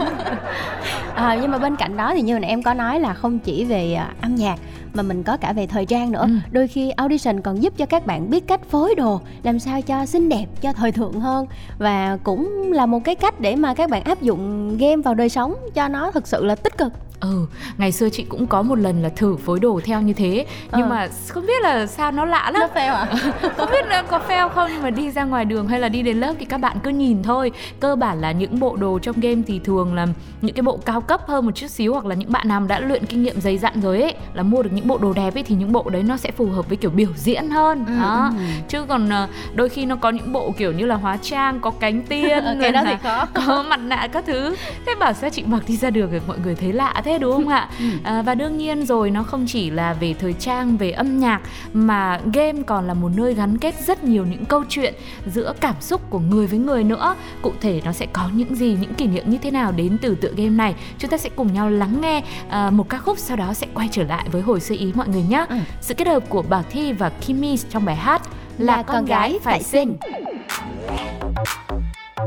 À, 1.15 1.37
nhưng 1.41 1.51
mà 1.51 1.57
bên 1.57 1.75
cạnh 1.75 1.97
đó 1.97 2.13
thì 2.15 2.21
như 2.21 2.39
nãy 2.39 2.49
em 2.49 2.63
có 2.63 2.73
nói 2.73 2.99
là 2.99 3.13
không 3.13 3.39
chỉ 3.39 3.65
về 3.65 3.93
à, 3.93 4.07
âm 4.21 4.35
nhạc 4.35 4.59
mà 4.93 5.03
mình 5.03 5.23
có 5.23 5.37
cả 5.37 5.53
về 5.53 5.67
thời 5.67 5.85
trang 5.85 6.11
nữa. 6.11 6.21
Ừ. 6.21 6.33
Đôi 6.51 6.67
khi 6.67 6.89
audition 6.89 7.41
còn 7.41 7.63
giúp 7.63 7.73
cho 7.77 7.85
các 7.85 8.05
bạn 8.05 8.29
biết 8.29 8.47
cách 8.47 8.61
phối 8.71 8.95
đồ 8.95 9.21
làm 9.43 9.59
sao 9.59 9.81
cho 9.81 10.05
xinh 10.05 10.29
đẹp, 10.29 10.45
cho 10.61 10.73
thời 10.73 10.91
thượng 10.91 11.13
hơn 11.19 11.45
và 11.77 12.17
cũng 12.23 12.71
là 12.71 12.85
một 12.85 12.99
cái 13.03 13.15
cách 13.15 13.39
để 13.39 13.55
mà 13.55 13.73
các 13.73 13.89
bạn 13.89 14.03
áp 14.03 14.21
dụng 14.21 14.77
game 14.77 14.95
vào 15.01 15.13
đời 15.13 15.29
sống 15.29 15.55
cho 15.73 15.87
nó 15.87 16.11
thực 16.11 16.27
sự 16.27 16.45
là 16.45 16.55
tích 16.55 16.77
cực. 16.77 16.91
Ừ, 17.21 17.45
ngày 17.77 17.91
xưa 17.91 18.09
chị 18.09 18.23
cũng 18.23 18.47
có 18.47 18.61
một 18.61 18.75
lần 18.79 19.03
là 19.03 19.09
thử 19.09 19.35
phối 19.35 19.59
đồ 19.59 19.79
theo 19.85 20.01
như 20.01 20.13
thế 20.13 20.45
Nhưng 20.71 20.81
Ờ. 20.81 20.87
mà 20.89 21.07
không 21.27 21.45
biết 21.45 21.61
là 21.63 21.85
sao 21.85 22.11
nó 22.11 22.25
lạ 22.25 22.51
lắm 22.53 22.69
fail 22.75 22.93
à? 22.95 23.05
Không 23.57 23.69
biết 23.71 23.85
là 23.87 24.01
có 24.01 24.21
fail 24.27 24.49
không 24.49 24.69
nhưng 24.73 24.83
mà 24.83 24.89
đi 24.89 25.11
ra 25.11 25.23
ngoài 25.23 25.45
đường 25.45 25.67
hay 25.67 25.79
là 25.79 25.89
đi 25.89 26.01
đến 26.01 26.17
lớp 26.19 26.33
thì 26.39 26.45
các 26.45 26.57
bạn 26.57 26.77
cứ 26.83 26.89
nhìn 26.89 27.23
thôi 27.23 27.51
Cơ 27.79 27.95
bản 27.95 28.21
là 28.21 28.31
những 28.31 28.59
bộ 28.59 28.75
đồ 28.75 28.99
trong 28.99 29.19
game 29.19 29.41
thì 29.47 29.59
thường 29.59 29.93
là 29.93 30.07
những 30.41 30.55
cái 30.55 30.61
bộ 30.63 30.77
cao 30.85 31.01
cấp 31.01 31.21
hơn 31.27 31.45
một 31.45 31.51
chút 31.55 31.67
xíu 31.67 31.93
Hoặc 31.93 32.05
là 32.05 32.15
những 32.15 32.31
bạn 32.31 32.47
nào 32.47 32.65
đã 32.67 32.79
luyện 32.79 33.05
kinh 33.05 33.23
nghiệm 33.23 33.41
dày 33.41 33.57
dặn 33.57 33.81
rồi 33.81 34.01
ấy 34.01 34.13
Là 34.33 34.43
mua 34.43 34.63
được 34.63 34.69
những 34.73 34.87
bộ 34.89 34.97
đồ 34.97 35.13
đẹp 35.13 35.33
ấy 35.33 35.43
thì 35.43 35.55
những 35.55 35.71
bộ 35.71 35.89
đấy 35.89 36.03
nó 36.03 36.17
sẽ 36.17 36.31
phù 36.31 36.45
hợp 36.45 36.67
với 36.69 36.77
kiểu 36.77 36.91
biểu 36.91 37.09
diễn 37.15 37.49
hơn 37.49 37.85
Ừ, 37.87 37.93
Đó, 38.01 38.31
ừ. 38.37 38.43
chứ 38.69 38.85
còn 38.89 39.09
ờ, 39.09 39.27
đôi 39.55 39.69
khi 39.69 39.85
nó 39.85 39.95
có 39.95 40.09
những 40.09 40.33
bộ 40.33 40.51
kiểu 40.57 40.71
như 40.71 40.85
là 40.85 40.95
hóa 40.95 41.17
trang, 41.21 41.59
có 41.59 41.71
cánh 41.79 42.01
tiên 42.01 42.29
Ờ, 42.43 42.53
rồi 42.53 42.61
cái 42.61 42.71
đó 42.71 42.81
thì 42.85 42.93
khó. 43.03 43.25
có 43.33 43.63
mặt 43.69 43.79
nạ 43.79 44.07
các 44.13 44.23
thứ 44.27 44.55
thế 44.85 44.95
bảo 44.99 45.13
sao 45.13 45.29
chị 45.29 45.43
mặc 45.43 45.63
đi 45.67 45.77
ra 45.77 45.89
đường 45.89 46.09
thì 46.11 46.19
mọi 46.27 46.37
người 46.43 46.55
thấy 46.55 46.73
lạ 46.73 47.01
thế 47.05 47.19
đúng 47.19 47.33
không 47.33 47.47
ạ 47.47 47.69
Ừ. 47.79 47.85
à, 48.03 48.21
và 48.21 48.35
đương 48.35 48.57
nhiên 48.57 48.85
rồi 48.85 49.11
nó 49.11 49.23
không 49.23 49.45
chỉ 49.47 49.69
là 49.69 49.93
về 49.93 50.13
thời 50.19 50.33
trang 50.33 50.77
về 50.77 50.91
âm 50.91 51.19
nhạc 51.19 51.41
mà 51.73 52.19
game 52.33 52.61
còn 52.67 52.87
là 52.87 52.93
một 52.93 53.09
nơi 53.15 53.33
gắn 53.33 53.57
kết 53.57 53.75
rất 53.87 54.03
nhiều 54.03 54.25
những 54.25 54.45
câu 54.45 54.63
chuyện 54.69 54.93
giữa 55.25 55.53
cảm 55.61 55.75
xúc 55.81 56.01
của 56.09 56.19
người 56.19 56.47
với 56.47 56.59
người 56.59 56.83
nữa 56.83 57.15
cụ 57.41 57.51
thể 57.61 57.81
nó 57.85 57.91
sẽ 57.91 58.05
có 58.13 58.29
những 58.33 58.55
gì 58.55 58.77
những 58.81 58.93
kỷ 58.93 59.07
niệm 59.07 59.23
như 59.29 59.37
thế 59.37 59.51
nào 59.51 59.71
đến 59.71 59.97
từ 60.01 60.15
tựa 60.15 60.31
game 60.37 60.49
này 60.49 60.75
chúng 60.97 61.11
ta 61.11 61.17
sẽ 61.17 61.29
cùng 61.35 61.53
nhau 61.53 61.69
lắng 61.69 62.01
nghe 62.01 62.23
à, 62.49 62.69
một 62.69 62.89
ca 62.89 62.97
khúc 62.97 63.17
sau 63.17 63.37
đó 63.37 63.53
sẽ 63.53 63.67
quay 63.73 63.89
trở 63.91 64.03
lại 64.03 64.25
với 64.31 64.41
hồi 64.41 64.59
sơ 64.69 64.75
ý 64.75 64.91
mọi 64.95 65.07
người 65.07 65.21
nhé 65.23 65.45
Ừ. 65.49 65.55
sự 65.81 65.93
kết 65.93 66.07
hợp 66.07 66.23
của 66.29 66.41
Bảo 66.41 66.63
Thi 66.69 66.93
và 66.93 67.09
Kimmy 67.09 67.57
trong 67.69 67.85
bài 67.85 67.95
hát 67.95 68.21
là, 68.57 68.83
con 68.83 69.05
gái 69.05 69.39
phải 69.43 69.63
xinh 69.63 69.97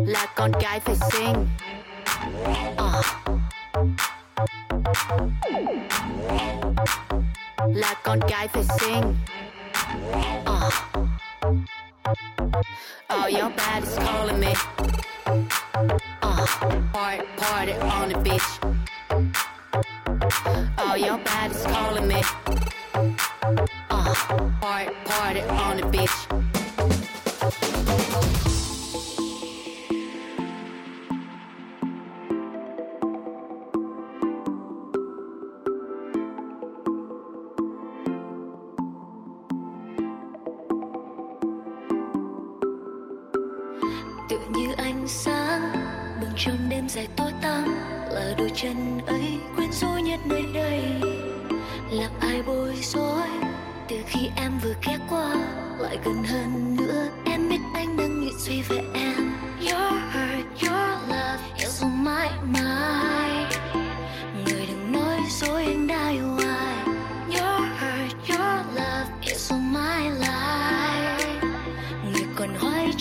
là 0.07 0.27
con 0.37 0.53
gái 0.63 0.81
phải 0.81 0.95
xinh 1.13 1.47
Ờ. 2.77 3.03
là 7.75 7.95
con 8.03 8.21
gái 8.31 8.49
phải 8.49 8.65
xinh 8.81 9.15
Ờ. 10.45 10.71
Oh, 13.15 13.33
your 13.33 13.53
body's 13.57 13.97
calling 14.05 14.41
me. 14.41 14.53
Uh, 16.23 16.47
party, 16.93 17.25
party 17.39 17.73
on 17.73 18.09
the 18.09 18.21
beach. 18.25 18.61
Oh, 20.25 20.95
your 20.95 21.19
body's 21.19 21.65
calling 21.65 22.07
me. 22.07 22.23
Uh, 23.91 24.15
party, 24.61 24.91
party 25.05 25.41
on 25.41 25.79
the 25.79 25.87
beach. 25.89 26.11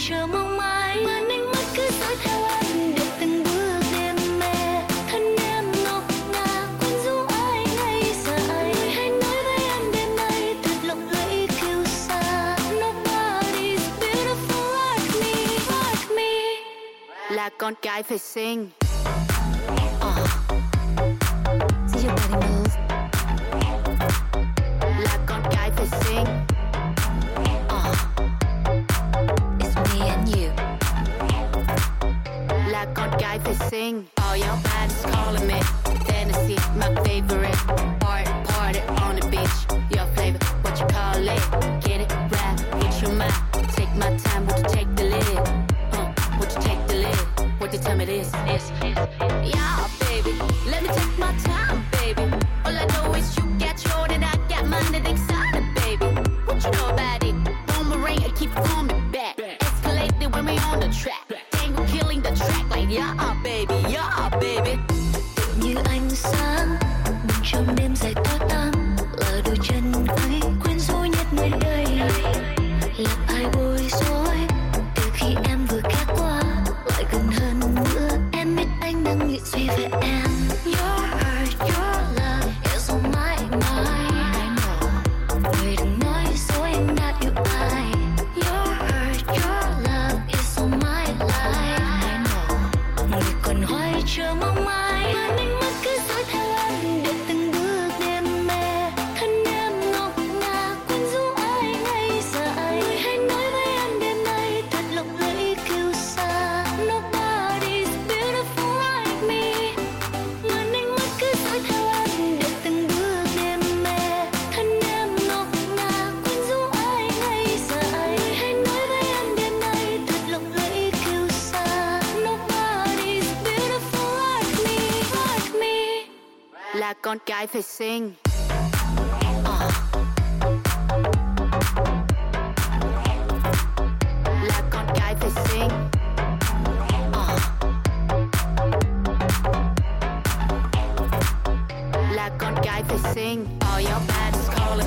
Chờ 0.10 0.27
mong 0.27 0.58
mãi. 0.58 0.98
Mà 1.05 1.22
ánh 1.29 1.51
mắt 1.51 1.65
cứ 1.75 1.89
dõi 2.00 2.15
theo 2.24 2.46
em 2.46 2.96
được 2.96 3.08
từng 3.20 3.43
bước 3.43 3.81
đêm 3.93 4.15
mê 4.39 4.81
thân 5.12 5.36
em 5.38 5.72
ngọc 5.84 6.03
ngà 6.31 6.67
quyến 6.79 6.93
rũ 7.05 7.25
ai 7.27 7.65
ngây 7.77 8.13
dại 8.25 8.39
người 8.48 8.89
hãy 8.89 9.10
nói 9.10 9.43
với 9.43 9.65
em 9.70 9.91
đêm 9.93 10.15
nay 10.15 10.55
thật 10.63 10.75
lộng 10.84 11.10
lẫy 11.12 11.48
kiêu 11.62 11.84
xa. 11.86 12.55
Nobody's 12.79 13.81
beautiful 14.00 14.65
like 14.96 15.20
me 15.22 15.36
like 15.48 16.15
me. 16.15 17.36
Là 17.36 17.50
con 17.58 17.74
cái 17.81 18.03
phải 18.03 18.17
xinh. 18.17 18.70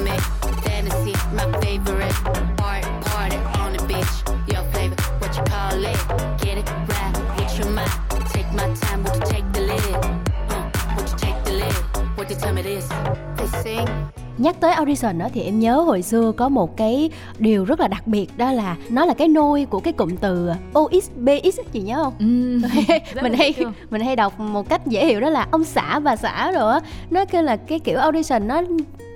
Me. 0.05 0.17
Fantasy, 0.63 1.13
my 1.35 1.51
favorite. 1.61 2.13
Party, 2.57 2.89
party 3.11 3.37
on 3.59 3.73
the 3.73 3.85
beach. 3.89 4.55
Your 4.55 4.63
flavor, 4.71 4.95
what 5.19 5.37
you 5.37 5.43
call 5.43 5.85
it 5.85 6.15
nhắc 14.39 14.61
tới 14.61 14.73
audition 14.73 15.19
đó 15.19 15.29
thì 15.35 15.43
em 15.43 15.61
nhớ 15.61 15.77
hồi 15.77 16.03
xưa 16.03 16.33
có 16.37 16.49
một 16.49 16.77
cái 16.77 17.11
điều 17.39 17.65
rất 17.65 17.81
là 17.81 17.89
đặc 17.89 18.07
biệt 18.07 18.39
đó 18.39 18.53
là 18.53 18.77
nó 18.89 19.05
là 19.05 19.15
cái 19.15 19.29
nôi 19.29 19.67
của 19.71 19.81
cái 19.81 19.93
cụm 19.93 20.17
từ 20.17 20.51
OXBX 20.73 21.61
chị 21.73 21.81
nhớ 21.81 22.05
không? 22.05 22.15
Ừ, 22.19 22.61
mình 23.23 23.35
hay 23.35 23.55
mình 23.91 24.01
hay 24.01 24.17
đọc 24.17 24.41
một 24.41 24.69
cách 24.69 24.87
dễ 24.87 25.07
hiểu 25.07 25.21
đó 25.21 25.31
là 25.31 25.47
ông 25.51 25.65
xã 25.65 25.99
bà 25.99 26.17
xã 26.17 26.51
rồi 26.51 26.73
á. 26.73 26.81
Nó 27.11 27.25
kêu 27.25 27.43
là 27.43 27.57
cái 27.57 27.79
kiểu 27.79 27.99
audition 27.99 28.49
nó 28.49 28.63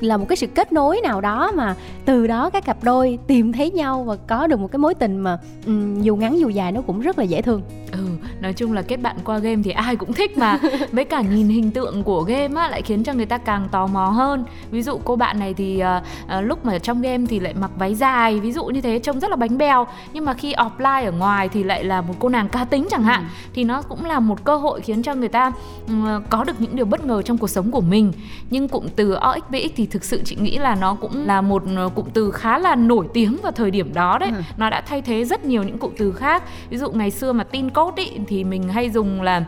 là 0.00 0.17
một 0.17 0.25
cái 0.28 0.37
sự 0.37 0.47
kết 0.47 0.73
nối 0.73 1.00
nào 1.02 1.21
đó 1.21 1.52
mà 1.55 1.75
từ 2.05 2.26
đó 2.26 2.50
các 2.50 2.64
cặp 2.64 2.85
đôi 2.85 3.19
tìm 3.26 3.52
thấy 3.52 3.71
nhau 3.71 4.05
và 4.05 4.17
có 4.26 4.47
được 4.47 4.61
một 4.61 4.73
cái 4.73 4.78
mối 4.78 4.95
tình 4.95 5.19
mà 5.19 5.38
ừm, 5.67 6.02
dù 6.02 6.17
ngắn 6.17 6.38
dù 6.38 6.49
dài 6.49 6.73
nó 6.73 6.81
cũng 6.81 7.00
rất 7.00 7.19
là 7.19 7.25
dễ 7.25 7.43
thương. 7.43 7.62
Ừ, 7.93 7.99
nói 8.40 8.52
chung 8.52 8.73
là 8.73 8.83
kết 8.83 8.97
bạn 8.97 9.17
qua 9.25 9.38
game 9.38 9.62
thì 9.64 9.71
ai 9.71 9.97
cũng 9.97 10.12
thích 10.12 10.38
mà. 10.38 10.59
Với 10.93 11.05
cả 11.05 11.21
nhìn 11.21 11.49
hình 11.49 11.71
tượng 11.71 12.02
của 12.02 12.23
game 12.23 12.61
á 12.61 12.69
lại 12.69 12.83
khiến 12.83 13.05
cho 13.05 13.12
người 13.12 13.26
ta 13.26 13.38
càng 13.38 13.69
tò 13.71 13.87
mò 13.87 14.07
hơn. 14.07 14.45
Ví 14.71 14.83
dụ 14.83 14.99
cô 15.05 15.17
bạn 15.17 15.38
này 15.38 15.55
thì 15.55 15.78
à, 15.78 16.02
à, 16.26 16.40
lúc 16.40 16.64
mà 16.64 16.78
trong 16.78 17.02
game 17.02 17.25
thì 17.28 17.40
lại 17.40 17.55
mặc 17.55 17.71
váy 17.78 17.95
dài 17.95 18.40
Ví 18.40 18.52
dụ 18.52 18.64
như 18.64 18.81
thế 18.81 18.99
trông 18.99 19.21
rất 19.21 19.31
là 19.31 19.37
bánh 19.37 19.59
bèo. 19.59 19.87
Nhưng 20.12 20.25
mà 20.25 20.35
khi 20.35 20.55
offline 20.55 21.05
ở 21.05 21.12
ngoài 21.12 21.49
thì 21.49 21.62
lại 21.62 21.85
là 21.85 22.00
một 22.00 22.14
cô 22.19 22.28
nàng 22.28 22.49
cá 22.49 22.64
tính 22.64 22.87
chẳng 22.90 23.02
hạn. 23.02 23.28
Thì 23.55 23.64
nó 23.64 23.83
cũng 23.83 24.05
là 24.05 24.21
một 24.21 24.45
cơ 24.45 24.57
hội 24.57 24.81
khiến 24.81 25.02
cho 25.02 25.14
người 25.14 25.28
ta 25.28 25.52
ừm, 25.87 26.23
có 26.31 26.45
được 26.45 26.61
những 26.61 26.76
điều 26.76 26.87
bất 26.87 27.05
ngờ 27.05 27.23
trong 27.23 27.38
cuộc 27.38 27.50
sống 27.50 27.71
của 27.71 27.81
mình. 27.81 28.12
Nhưng 28.50 28.69
cụm 28.69 28.87
từ 28.97 29.14
OXBX 29.14 29.71
thì 29.76 29.88
thực 29.90 30.04
sự 30.04 30.23
chị 30.25 30.37
nghĩ 30.40 30.59
là 30.59 30.75
nó 30.75 30.95
cũng 30.95 31.26
là 31.26 31.40
một 31.40 31.62
ờ, 31.76 31.88
cụm 31.95 32.07
từ 32.14 32.30
khá 32.30 32.59
là 32.59 32.75
nổi 32.75 33.07
tiếng 33.14 33.37
vào 33.42 33.52
thời 33.52 33.71
điểm 33.71 33.95
đó 33.95 34.18
đấy 34.18 34.30
Nó 34.57 34.71
đã 34.71 34.80
thay 34.80 35.02
thế 35.02 35.25
rất 35.25 35.45
nhiều 35.45 35.62
những 35.62 35.78
cụm 35.78 35.92
từ 35.99 36.12
khác 36.12 36.42
Ví 36.71 36.76
dụ 36.76 36.90
ngày 36.90 37.11
xưa 37.11 37.33
mà 37.33 37.45
tin 37.45 37.71
code 37.71 38.02
ý, 38.02 38.11
thì 38.26 38.45
mình 38.45 38.68
hay 38.68 38.90
dùng 38.90 39.23
là 39.23 39.45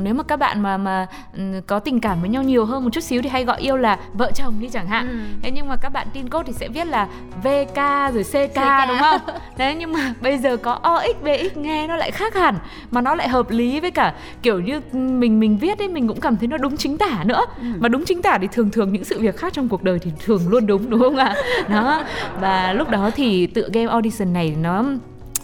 nếu 0.00 0.14
mà 0.14 0.22
các 0.22 0.36
bạn 0.36 0.60
mà 0.62 0.76
mà 0.76 1.06
ừ, 1.36 1.42
có 1.66 1.78
tình 1.78 2.00
cảm 2.00 2.20
với 2.20 2.30
nhau 2.30 2.42
nhiều 2.42 2.64
hơn 2.64 2.84
một 2.84 2.90
chút 2.92 3.00
xíu 3.04 3.22
thì 3.22 3.28
hay 3.28 3.44
gọi 3.44 3.60
yêu 3.60 3.76
là 3.76 3.98
vợ 4.12 4.30
chồng 4.34 4.54
đi 4.60 4.68
chẳng 4.68 4.86
hạn. 4.86 5.36
Thế 5.42 5.50
nhưng 5.50 5.68
mà 5.68 5.76
các 5.76 5.88
bạn 5.88 6.06
tin 6.12 6.28
code 6.28 6.46
thì 6.46 6.52
sẽ 6.52 6.68
viết 6.68 6.86
là 6.86 7.08
VK 7.42 7.76
rồi 8.14 8.24
CK, 8.24 8.56
đúng 8.88 8.98
không? 9.00 9.20
Đấy 9.58 9.74
nhưng 9.74 9.92
mà 9.92 10.14
bây 10.20 10.38
giờ 10.38 10.56
có 10.56 10.72
OXBX 10.82 11.56
nghe 11.56 11.86
nó 11.86 11.96
lại 11.96 12.10
khác 12.10 12.34
hẳn 12.34 12.58
mà 12.90 13.00
nó 13.00 13.14
lại 13.14 13.28
hợp 13.28 13.50
lý 13.50 13.80
với 13.80 13.90
cả 13.90 14.14
kiểu 14.42 14.60
như 14.60 14.80
mình 14.92 15.40
mình 15.40 15.58
viết 15.58 15.78
ấy 15.78 15.88
mình 15.88 16.08
cũng 16.08 16.20
cảm 16.20 16.36
thấy 16.36 16.48
nó 16.48 16.56
đúng 16.56 16.76
chính 16.76 16.98
tả 16.98 17.24
nữa. 17.24 17.44
Mà 17.78 17.88
đúng 17.88 18.04
chính 18.04 18.22
tả 18.22 18.38
thì 18.40 18.48
thường 18.52 18.70
thường 18.70 18.92
những 18.92 19.04
sự 19.04 19.20
việc 19.20 19.36
khác 19.36 19.52
trong 19.52 19.68
cuộc 19.68 19.82
đời 19.84 19.98
thì 19.98 20.10
thường 20.24 20.48
luôn 20.48 20.66
đúng 20.66 20.90
đúng 20.90 21.00
không 21.00 21.16
ạ? 21.16 21.34
Đó. 21.68 22.04
Và 22.40 22.72
lúc 22.72 22.90
đó 22.90 23.10
thì 23.16 23.46
tựa 23.46 23.68
game 23.72 23.90
audition 23.90 24.32
này 24.32 24.56
nó 24.62 24.84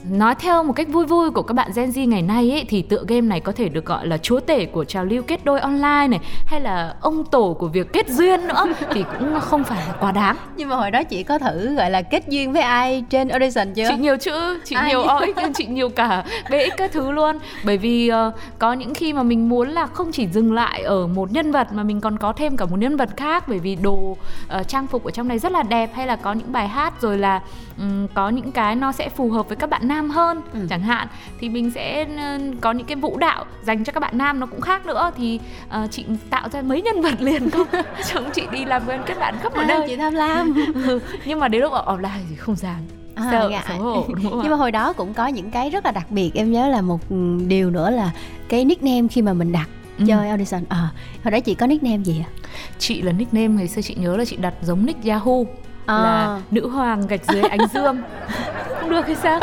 Nói 0.08 0.34
theo 0.34 0.62
một 0.62 0.72
cách 0.72 0.88
vui 0.88 1.06
vui 1.06 1.30
của 1.30 1.42
các 1.42 1.54
bạn 1.54 1.70
Gen 1.74 1.90
Z 1.90 2.08
ngày 2.08 2.22
nay 2.22 2.50
ấy, 2.50 2.64
thì 2.68 2.82
tựa 2.82 3.04
game 3.08 3.20
này 3.20 3.40
có 3.40 3.52
thể 3.52 3.68
được 3.68 3.84
gọi 3.84 4.06
là 4.06 4.18
chúa 4.18 4.40
tể 4.40 4.66
của 4.66 4.84
trào 4.84 5.04
lưu 5.04 5.22
kết 5.22 5.44
đôi 5.44 5.60
online 5.60 6.08
này 6.08 6.20
hay 6.46 6.60
là 6.60 6.94
ông 7.00 7.24
tổ 7.24 7.56
của 7.58 7.68
việc 7.68 7.92
kết 7.92 8.08
duyên 8.08 8.48
nữa 8.48 8.64
thì 8.92 9.04
cũng 9.18 9.40
không 9.40 9.64
phải 9.64 9.86
là 9.86 9.94
quá 10.00 10.12
đáng. 10.12 10.36
nhưng 10.56 10.68
mà 10.68 10.76
hồi 10.76 10.90
đó 10.90 11.02
chị 11.02 11.22
có 11.22 11.38
thử 11.38 11.74
gọi 11.74 11.90
là 11.90 12.02
kết 12.02 12.28
duyên 12.28 12.52
với 12.52 12.62
ai 12.62 13.04
trên 13.10 13.28
audition 13.28 13.74
chưa 13.74 13.88
Chị 13.88 13.96
nhiều 13.96 14.16
chữ, 14.16 14.60
chị 14.64 14.76
Ai? 14.76 14.88
nhiều 14.88 15.00
OX, 15.00 15.38
chị 15.56 15.66
nhiều 15.66 15.88
cả 15.88 16.24
BX 16.50 16.76
các 16.76 16.92
thứ 16.92 17.10
luôn 17.10 17.38
Bởi 17.64 17.78
vì 17.78 18.08
ờ, 18.08 18.32
có 18.58 18.72
những 18.72 18.94
khi 18.94 19.12
mà 19.12 19.22
mình 19.22 19.48
muốn 19.48 19.68
là 19.68 19.86
không 19.86 20.12
chỉ 20.12 20.26
dừng 20.28 20.52
lại 20.52 20.82
ở 20.82 21.06
một 21.06 21.32
nhân 21.32 21.52
vật 21.52 21.72
mà 21.72 21.82
mình 21.82 22.00
còn 22.00 22.18
có 22.18 22.32
thêm 22.32 22.56
cả 22.56 22.66
một 22.66 22.76
nhân 22.78 22.96
vật 22.96 23.08
khác 23.16 23.44
Bởi 23.48 23.58
vì 23.58 23.76
đồ 23.76 24.16
ờ, 24.48 24.62
trang 24.62 24.86
phục 24.86 25.04
ở 25.04 25.10
trong 25.10 25.28
này 25.28 25.38
rất 25.38 25.52
là 25.52 25.62
đẹp 25.62 25.90
hay 25.94 26.06
là 26.06 26.16
có 26.16 26.32
những 26.32 26.52
bài 26.52 26.68
hát 26.68 27.00
rồi 27.00 27.18
là 27.18 27.40
ừm, 27.78 28.08
có 28.14 28.28
những 28.28 28.52
cái 28.52 28.76
nó 28.76 28.92
sẽ 28.92 29.08
phù 29.08 29.30
hợp 29.30 29.48
với 29.48 29.56
các 29.56 29.70
bạn 29.70 29.88
nam 29.90 30.10
hơn 30.10 30.42
chẳng 30.70 30.80
hạn 30.82 31.08
Thì 31.40 31.48
mình 31.48 31.70
sẽ 31.70 32.06
ờ, 32.16 32.38
có 32.60 32.72
những 32.72 32.86
cái 32.86 32.96
vũ 32.96 33.18
đạo 33.18 33.44
dành 33.62 33.84
cho 33.84 33.92
các 33.92 34.00
bạn 34.00 34.18
nam 34.18 34.40
nó 34.40 34.46
cũng 34.46 34.60
khác 34.60 34.86
nữa. 34.86 35.10
Thì 35.16 35.40
ờ, 35.68 35.86
chị 35.90 36.04
tạo 36.30 36.48
ra 36.48 36.62
mấy 36.62 36.82
nhân 36.82 37.02
vật 37.02 37.20
liền 37.20 37.50
không? 37.50 37.66
Chồng 38.14 38.24
chị 38.34 38.42
đi 38.52 38.64
làm 38.64 38.82
quen 38.86 39.00
kết 39.06 39.18
bạn 39.18 39.34
khắp 39.42 39.52
mọi 39.54 39.64
à, 39.64 39.68
nơi. 39.68 39.88
chị 39.88 39.96
tham 39.96 40.14
lam. 40.14 40.54
Nhưng 41.26 41.40
mà 41.40 41.48
đến 41.48 41.60
lúc 41.62 41.72
ở 41.72 41.96
offline 41.96 42.20
thì 42.30 42.36
không 42.36 42.56
dám. 42.56 42.80
À, 43.14 43.28
sợ 43.30 43.48
ngại. 43.48 43.64
xấu 43.68 43.78
hổ 43.78 44.04
nhưng 44.22 44.50
mà 44.50 44.56
hồi 44.56 44.72
đó 44.72 44.92
cũng 44.92 45.14
có 45.14 45.26
những 45.26 45.50
cái 45.50 45.70
rất 45.70 45.84
là 45.84 45.90
đặc 45.92 46.10
biệt 46.10 46.30
em 46.34 46.52
nhớ 46.52 46.68
là 46.68 46.80
một 46.80 47.00
ừ, 47.10 47.38
điều 47.46 47.70
nữa 47.70 47.90
là 47.90 48.10
cái 48.48 48.64
nickname 48.64 49.08
khi 49.10 49.22
mà 49.22 49.32
mình 49.32 49.52
đặt 49.52 49.68
Ừ. 49.98 50.04
chơi 50.08 50.28
audition. 50.28 50.62
Ờ 50.68 50.88
hồi 51.24 51.30
đó 51.32 51.40
chị 51.40 51.54
có 51.54 51.66
nickname 51.66 52.02
gì 52.04 52.22
ạ? 52.26 52.30
Chị 52.78 53.02
là 53.02 53.12
nickname 53.12 53.48
ngày 53.48 53.68
xưa 53.68 53.82
chị 53.82 53.94
nhớ 53.98 54.16
là 54.16 54.24
chị 54.24 54.36
đặt 54.36 54.54
giống 54.62 54.86
nick 54.86 55.04
Yahoo 55.04 55.44
À. 55.90 56.02
là 56.02 56.40
nữ 56.50 56.68
hoàng 56.68 57.06
gạch 57.06 57.20
dưới 57.28 57.42
ánh 57.42 57.60
dương. 57.74 58.02
Không 58.80 58.90
được 58.90 59.06
hay 59.06 59.16
sao? 59.16 59.40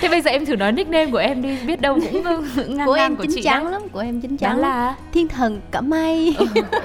Thế 0.00 0.08
bây 0.08 0.20
giờ 0.20 0.30
em 0.30 0.46
thử 0.46 0.56
nói 0.56 0.72
nickname 0.72 1.10
của 1.10 1.18
em 1.18 1.42
đi 1.42 1.58
biết 1.66 1.80
đâu 1.80 1.98
cũng 2.12 2.22
ngang 2.76 2.86
của 2.86 2.94
ngang 2.94 3.04
em 3.04 3.16
của 3.16 3.22
chín 3.22 3.32
chị 3.34 3.42
chắn 3.42 3.64
đó. 3.64 3.70
lắm 3.70 3.82
của 3.92 4.00
em 4.00 4.20
chín 4.20 4.30
đó 4.30 4.36
chắn. 4.40 4.58
là? 4.58 4.94
Thiên 5.12 5.28
thần 5.28 5.60
cỡ 5.70 5.80
mây. 5.80 6.36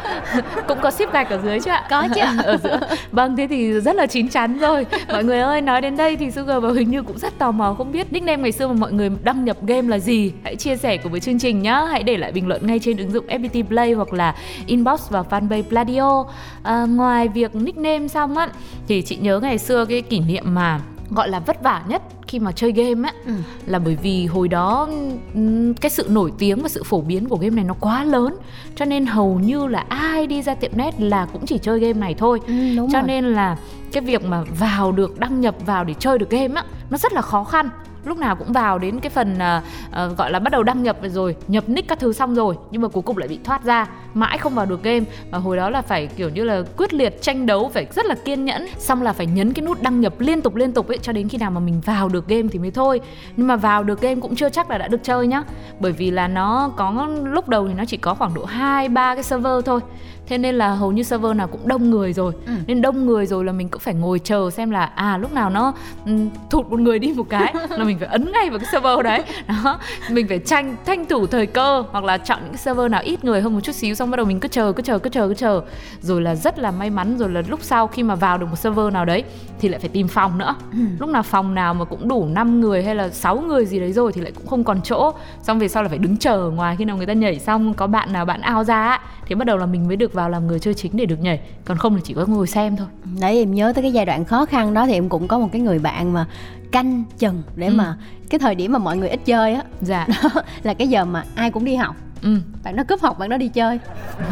Cũng 0.68 0.78
có 0.82 0.92
ship 0.92 1.14
gạch 1.14 1.30
ở 1.30 1.40
dưới 1.44 1.60
chứ 1.60 1.72
ạ? 1.72 1.88
Có 1.90 2.08
chứ. 2.16 2.22
ở 2.44 2.58
giữa. 2.58 2.80
Vâng 3.12 3.36
thế 3.36 3.48
thì 3.48 3.80
rất 3.80 3.96
là 3.96 4.06
chín 4.06 4.30
chắn 4.30 4.60
rồi. 4.60 4.86
Mọi 5.08 5.24
người 5.24 5.40
ơi 5.40 5.62
nói 5.62 5.82
đến 5.82 5.98
đây 5.98 6.18
thì 6.18 6.32
Sugar 6.32 6.64
và 6.64 6.70
Huỳnh 6.70 6.90
Như 6.92 7.04
cũng 7.04 7.18
rất 7.20 7.38
tò 7.38 7.52
mò 7.52 7.74
không 7.78 7.92
biết 7.92 8.14
nickname 8.14 8.42
ngày 8.42 8.52
xưa 8.52 8.68
mà 8.68 8.74
mọi 8.74 8.92
người 8.94 9.12
đăng 9.24 9.46
nhập 9.46 9.58
game 9.68 9.88
là 9.88 10.00
gì. 10.00 10.32
Hãy 10.44 10.56
chia 10.56 10.76
sẻ 10.78 10.98
cùng 10.98 11.12
với 11.12 11.22
chương 11.22 11.40
trình 11.40 11.62
nhá. 11.62 11.82
Hãy 11.92 12.04
để 12.04 12.18
lại 12.18 12.32
bình 12.32 12.48
luận 12.48 12.68
ngay 12.68 12.80
trên 12.80 12.98
ứng 12.98 13.12
dụng 13.12 13.28
FPT 13.28 13.64
Play 13.64 13.94
hoặc 13.94 14.14
là 14.14 14.36
inbox 14.66 15.10
vào 15.10 15.26
fanpage 15.30 15.64
Pladio. 15.64 16.26
À, 16.64 16.86
ngoài 16.90 17.28
việc 17.28 17.56
nickname 17.56 18.08
xong 18.08 18.38
á 18.38 18.48
thì 18.88 19.02
chị 19.02 19.16
nhớ 19.16 19.40
ngày 19.40 19.58
xưa 19.58 19.86
cái 19.86 20.02
kỷ 20.02 20.20
niệm 20.20 20.44
mà 20.48 20.82
gọi 21.10 21.30
là 21.30 21.40
vất 21.40 21.64
vả 21.64 21.84
nhất 21.88 22.02
khi 22.28 22.40
mà 22.40 22.52
chơi 22.52 22.72
game 22.72 23.10
á 23.10 23.14
Ừ. 23.26 23.34
là 23.66 23.80
bởi 23.80 23.96
vì 24.04 24.26
hồi 24.26 24.48
đó 24.48 24.88
ừm, 25.34 25.74
cái 25.74 25.90
sự 25.90 26.08
nổi 26.10 26.32
tiếng 26.38 26.62
và 26.62 26.70
sự 26.70 26.84
phổ 26.84 27.02
biến 27.02 27.30
của 27.30 27.38
game 27.38 27.56
này 27.56 27.66
nó 27.66 27.74
quá 27.80 28.04
lớn. 28.04 28.36
Cho 28.76 28.86
nên 28.86 29.06
hầu 29.06 29.40
như 29.40 29.68
là 29.68 29.86
ai 29.90 30.28
đi 30.28 30.42
ra 30.42 30.56
tiệm 30.56 30.72
net 30.76 31.02
là 31.02 31.26
cũng 31.26 31.46
chỉ 31.46 31.58
chơi 31.58 31.80
game 31.80 31.94
này 32.00 32.14
thôi. 32.14 32.40
Ừ, 32.48 32.54
cho 32.78 33.00
rồi. 33.00 33.08
nên 33.08 33.26
là 33.26 33.58
cái 33.92 34.04
việc 34.04 34.26
mà 34.26 34.44
vào 34.60 34.92
được 34.92 35.20
đăng 35.20 35.42
nhập 35.42 35.56
vào 35.66 35.84
để 35.84 35.94
chơi 36.00 36.18
được 36.18 36.30
game 36.30 36.56
á 36.56 36.64
nó 36.90 36.98
rất 36.98 37.14
là 37.14 37.22
khó 37.22 37.44
khăn 37.44 37.70
lúc 38.06 38.18
nào 38.18 38.36
cũng 38.36 38.52
vào 38.52 38.80
đến 38.80 39.00
cái 39.00 39.10
phần 39.10 39.36
uh, 39.36 40.18
gọi 40.18 40.32
là 40.32 40.40
bắt 40.40 40.52
đầu 40.52 40.64
đăng 40.64 40.84
nhập 40.84 40.98
rồi 41.04 41.36
nhập 41.48 41.64
nick 41.68 41.88
các 41.88 42.00
thứ 42.00 42.14
xong 42.14 42.36
rồi 42.36 42.56
nhưng 42.72 42.82
mà 42.82 42.88
cuối 42.88 43.04
cùng 43.04 43.18
lại 43.18 43.28
bị 43.28 43.40
thoát 43.44 43.64
ra 43.64 43.88
mãi 44.14 44.38
không 44.38 44.56
vào 44.56 44.66
được 44.66 44.84
game. 44.84 45.06
Và 45.32 45.38
hồi 45.38 45.58
đó 45.58 45.70
là 45.70 45.82
phải 45.82 46.08
kiểu 46.08 46.30
như 46.30 46.44
là 46.44 46.64
quyết 46.78 46.94
liệt 46.94 47.22
tranh 47.22 47.46
đấu 47.46 47.72
phải 47.74 47.88
rất 47.96 48.06
là 48.06 48.16
kiên 48.16 48.46
nhẫn 48.46 48.68
xong 48.78 49.02
là 49.02 49.14
phải 49.14 49.26
nhấn 49.26 49.54
cái 49.54 49.66
nút 49.66 49.82
đăng 49.82 50.02
nhập 50.02 50.14
liên 50.20 50.42
tục 50.42 50.56
liên 50.56 50.72
tục 50.72 50.88
ấy 50.88 50.98
cho 50.98 51.12
đến 51.12 51.30
khi 51.30 51.38
nào 51.38 51.52
mà 51.52 51.60
mình 51.60 51.82
vào 51.86 52.10
được 52.10 52.28
game 52.28 52.48
thì 52.52 52.60
mới 52.60 52.72
thôi. 52.72 53.02
Nhưng 53.38 53.48
mà 53.48 53.56
vào 53.56 53.84
được 53.84 54.02
game 54.02 54.16
cũng 54.16 54.36
chưa 54.36 54.50
chắc 54.50 54.70
là 54.70 54.78
đã 54.78 54.88
được 54.88 55.04
chơi 55.04 55.28
nhá 55.28 55.44
bởi 55.80 55.92
vì 55.92 56.12
là 56.12 56.28
nó 56.28 56.72
có 56.78 57.08
lúc 57.24 57.50
đầu 57.50 57.68
thì 57.68 57.74
nó 57.74 57.86
chỉ 57.86 57.98
có 57.98 58.14
khoảng 58.14 58.34
độ 58.34 58.46
hai 58.46 58.90
ba 58.90 59.16
cái 59.16 59.24
server 59.24 59.66
thôi 59.66 59.80
thế 60.28 60.38
nên 60.38 60.56
là 60.56 60.70
hầu 60.74 60.92
như 60.92 61.04
server 61.04 61.36
nào 61.36 61.48
cũng 61.48 61.68
đông 61.68 61.90
người 61.90 62.14
rồi. 62.14 62.34
Ừ. 62.46 62.54
nên 62.68 62.82
đông 62.82 63.06
người 63.06 63.26
rồi 63.26 63.46
là 63.46 63.52
mình 63.52 63.70
cũng 63.70 63.80
phải 63.82 63.94
ngồi 63.94 64.20
chờ 64.20 64.50
xem 64.50 64.72
là 64.72 64.86
à 64.86 65.18
lúc 65.18 65.34
nào 65.34 65.50
nó 65.50 65.74
ừm, 66.06 66.30
thụt 66.50 66.68
một 66.70 66.80
người 66.80 67.00
đi 67.00 67.14
một 67.18 67.30
cái 67.30 67.54
là 67.70 67.84
mình 67.84 68.00
phải 68.00 68.08
ấn 68.08 68.32
ngay 68.32 68.50
vào 68.50 68.60
cái 68.60 68.68
server 68.72 69.00
đấy. 69.04 69.24
Đó 69.48 69.80
mình 70.12 70.28
phải 70.28 70.40
tranh 70.40 70.76
tranh 70.86 71.06
thủ 71.06 71.28
thời 71.28 71.46
cơ 71.46 71.84
hoặc 71.92 72.04
là 72.04 72.18
chọn 72.18 72.40
những 72.42 72.52
cái 72.52 72.58
server 72.58 72.92
nào 72.92 73.02
ít 73.04 73.26
người 73.26 73.42
hơn 73.42 73.54
một 73.54 73.60
chút 73.64 73.76
xíu 73.76 73.96
xong 73.96 74.12
bắt 74.12 74.18
đầu 74.18 74.26
mình 74.26 74.40
cứ 74.40 74.48
chờ 74.48 74.72
cứ 74.72 74.84
chờ 74.84 75.00
cứ 75.00 75.10
chờ 75.10 75.28
cứ 75.28 75.34
chờ. 75.34 75.62
Rồi 76.02 76.22
là 76.22 76.36
rất 76.36 76.60
là 76.60 76.72
may 76.72 76.90
mắn 76.90 77.18
rồi 77.18 77.30
là 77.30 77.44
lúc 77.48 77.60
sau 77.64 77.88
khi 77.88 78.04
mà 78.04 78.16
vào 78.16 78.38
được 78.38 78.46
một 78.50 78.56
server 78.56 78.94
nào 78.94 79.06
đấy 79.06 79.24
thì 79.60 79.70
lại 79.70 79.80
phải 79.80 79.90
tìm 79.90 80.08
phòng 80.08 80.38
nữa. 80.38 80.56
Lúc 81.00 81.10
nào 81.10 81.24
phòng 81.24 81.56
nào 81.56 81.74
mà 81.74 81.86
cũng 81.86 82.08
đủ 82.08 82.26
5 82.26 82.62
người 82.62 82.84
hay 82.84 82.96
là 82.96 83.10
6 83.10 83.38
người 83.38 83.66
gì 83.66 83.80
đấy 83.80 83.92
rồi 83.92 84.12
thì 84.12 84.22
lại 84.22 84.32
cũng 84.32 84.48
không 84.48 84.64
còn 84.64 84.82
chỗ. 84.82 85.12
Xong 85.42 85.60
về 85.60 85.68
sau 85.68 85.84
là 85.84 85.90
phải 85.90 85.98
đứng 85.98 86.18
chờ 86.18 86.50
ngoài 86.56 86.76
khi 86.76 86.86
nào 86.86 86.98
người 86.98 87.06
ta 87.06 87.14
nhảy 87.14 87.40
xong 87.40 87.74
có 87.74 87.88
bạn 87.88 88.14
nào 88.14 88.26
bạn 88.26 88.42
ao 88.42 88.64
ra 88.64 89.00
thì 89.26 89.36
bắt 89.36 89.46
đầu 89.46 89.58
là 89.58 89.66
mình 89.66 89.88
mới 89.88 89.96
được 89.98 90.14
vào 90.14 90.30
làm 90.30 90.48
người 90.48 90.60
chơi 90.60 90.74
chính 90.74 90.92
để 90.98 91.06
được 91.06 91.20
nhảy. 91.22 91.40
Còn 91.66 91.78
không 91.78 91.96
là 91.96 92.02
chỉ 92.04 92.14
có 92.14 92.26
ngồi 92.26 92.48
xem 92.48 92.76
thôi. 92.76 92.88
Đấy 93.20 93.38
em 93.38 93.54
nhớ 93.54 93.72
tới 93.76 93.82
cái 93.82 93.92
giai 93.94 94.06
đoạn 94.06 94.26
khó 94.26 94.46
khăn 94.46 94.74
đó 94.74 94.86
thì 94.86 94.94
em 94.94 95.10
cũng 95.10 95.28
có 95.28 95.40
một 95.40 95.50
cái 95.52 95.62
người 95.62 95.80
bạn 95.80 96.14
mà 96.14 96.26
canh 96.72 97.04
chừng 97.20 97.42
để 97.56 97.68
Ừ. 97.68 97.74
mà 97.74 97.98
cái 98.30 98.40
thời 98.40 98.56
điểm 98.56 98.72
mà 98.72 98.80
mọi 98.80 98.98
người 98.98 99.10
ít 99.10 99.20
chơi 99.26 99.54
á. 99.54 99.64
Dạ. 99.82 100.08
Là 100.64 100.74
cái 100.74 100.88
giờ 100.88 101.06
mà 101.06 101.24
ai 101.36 101.52
cũng 101.52 101.66
đi 101.66 101.76
học. 101.76 101.96
Ừ. 102.24 102.38
Bạn 102.64 102.76
đó 102.76 102.84
cúp 102.88 103.02
học 103.02 103.20
bạn 103.20 103.30
đó 103.30 103.38
đi 103.38 103.48
chơi. 103.48 103.80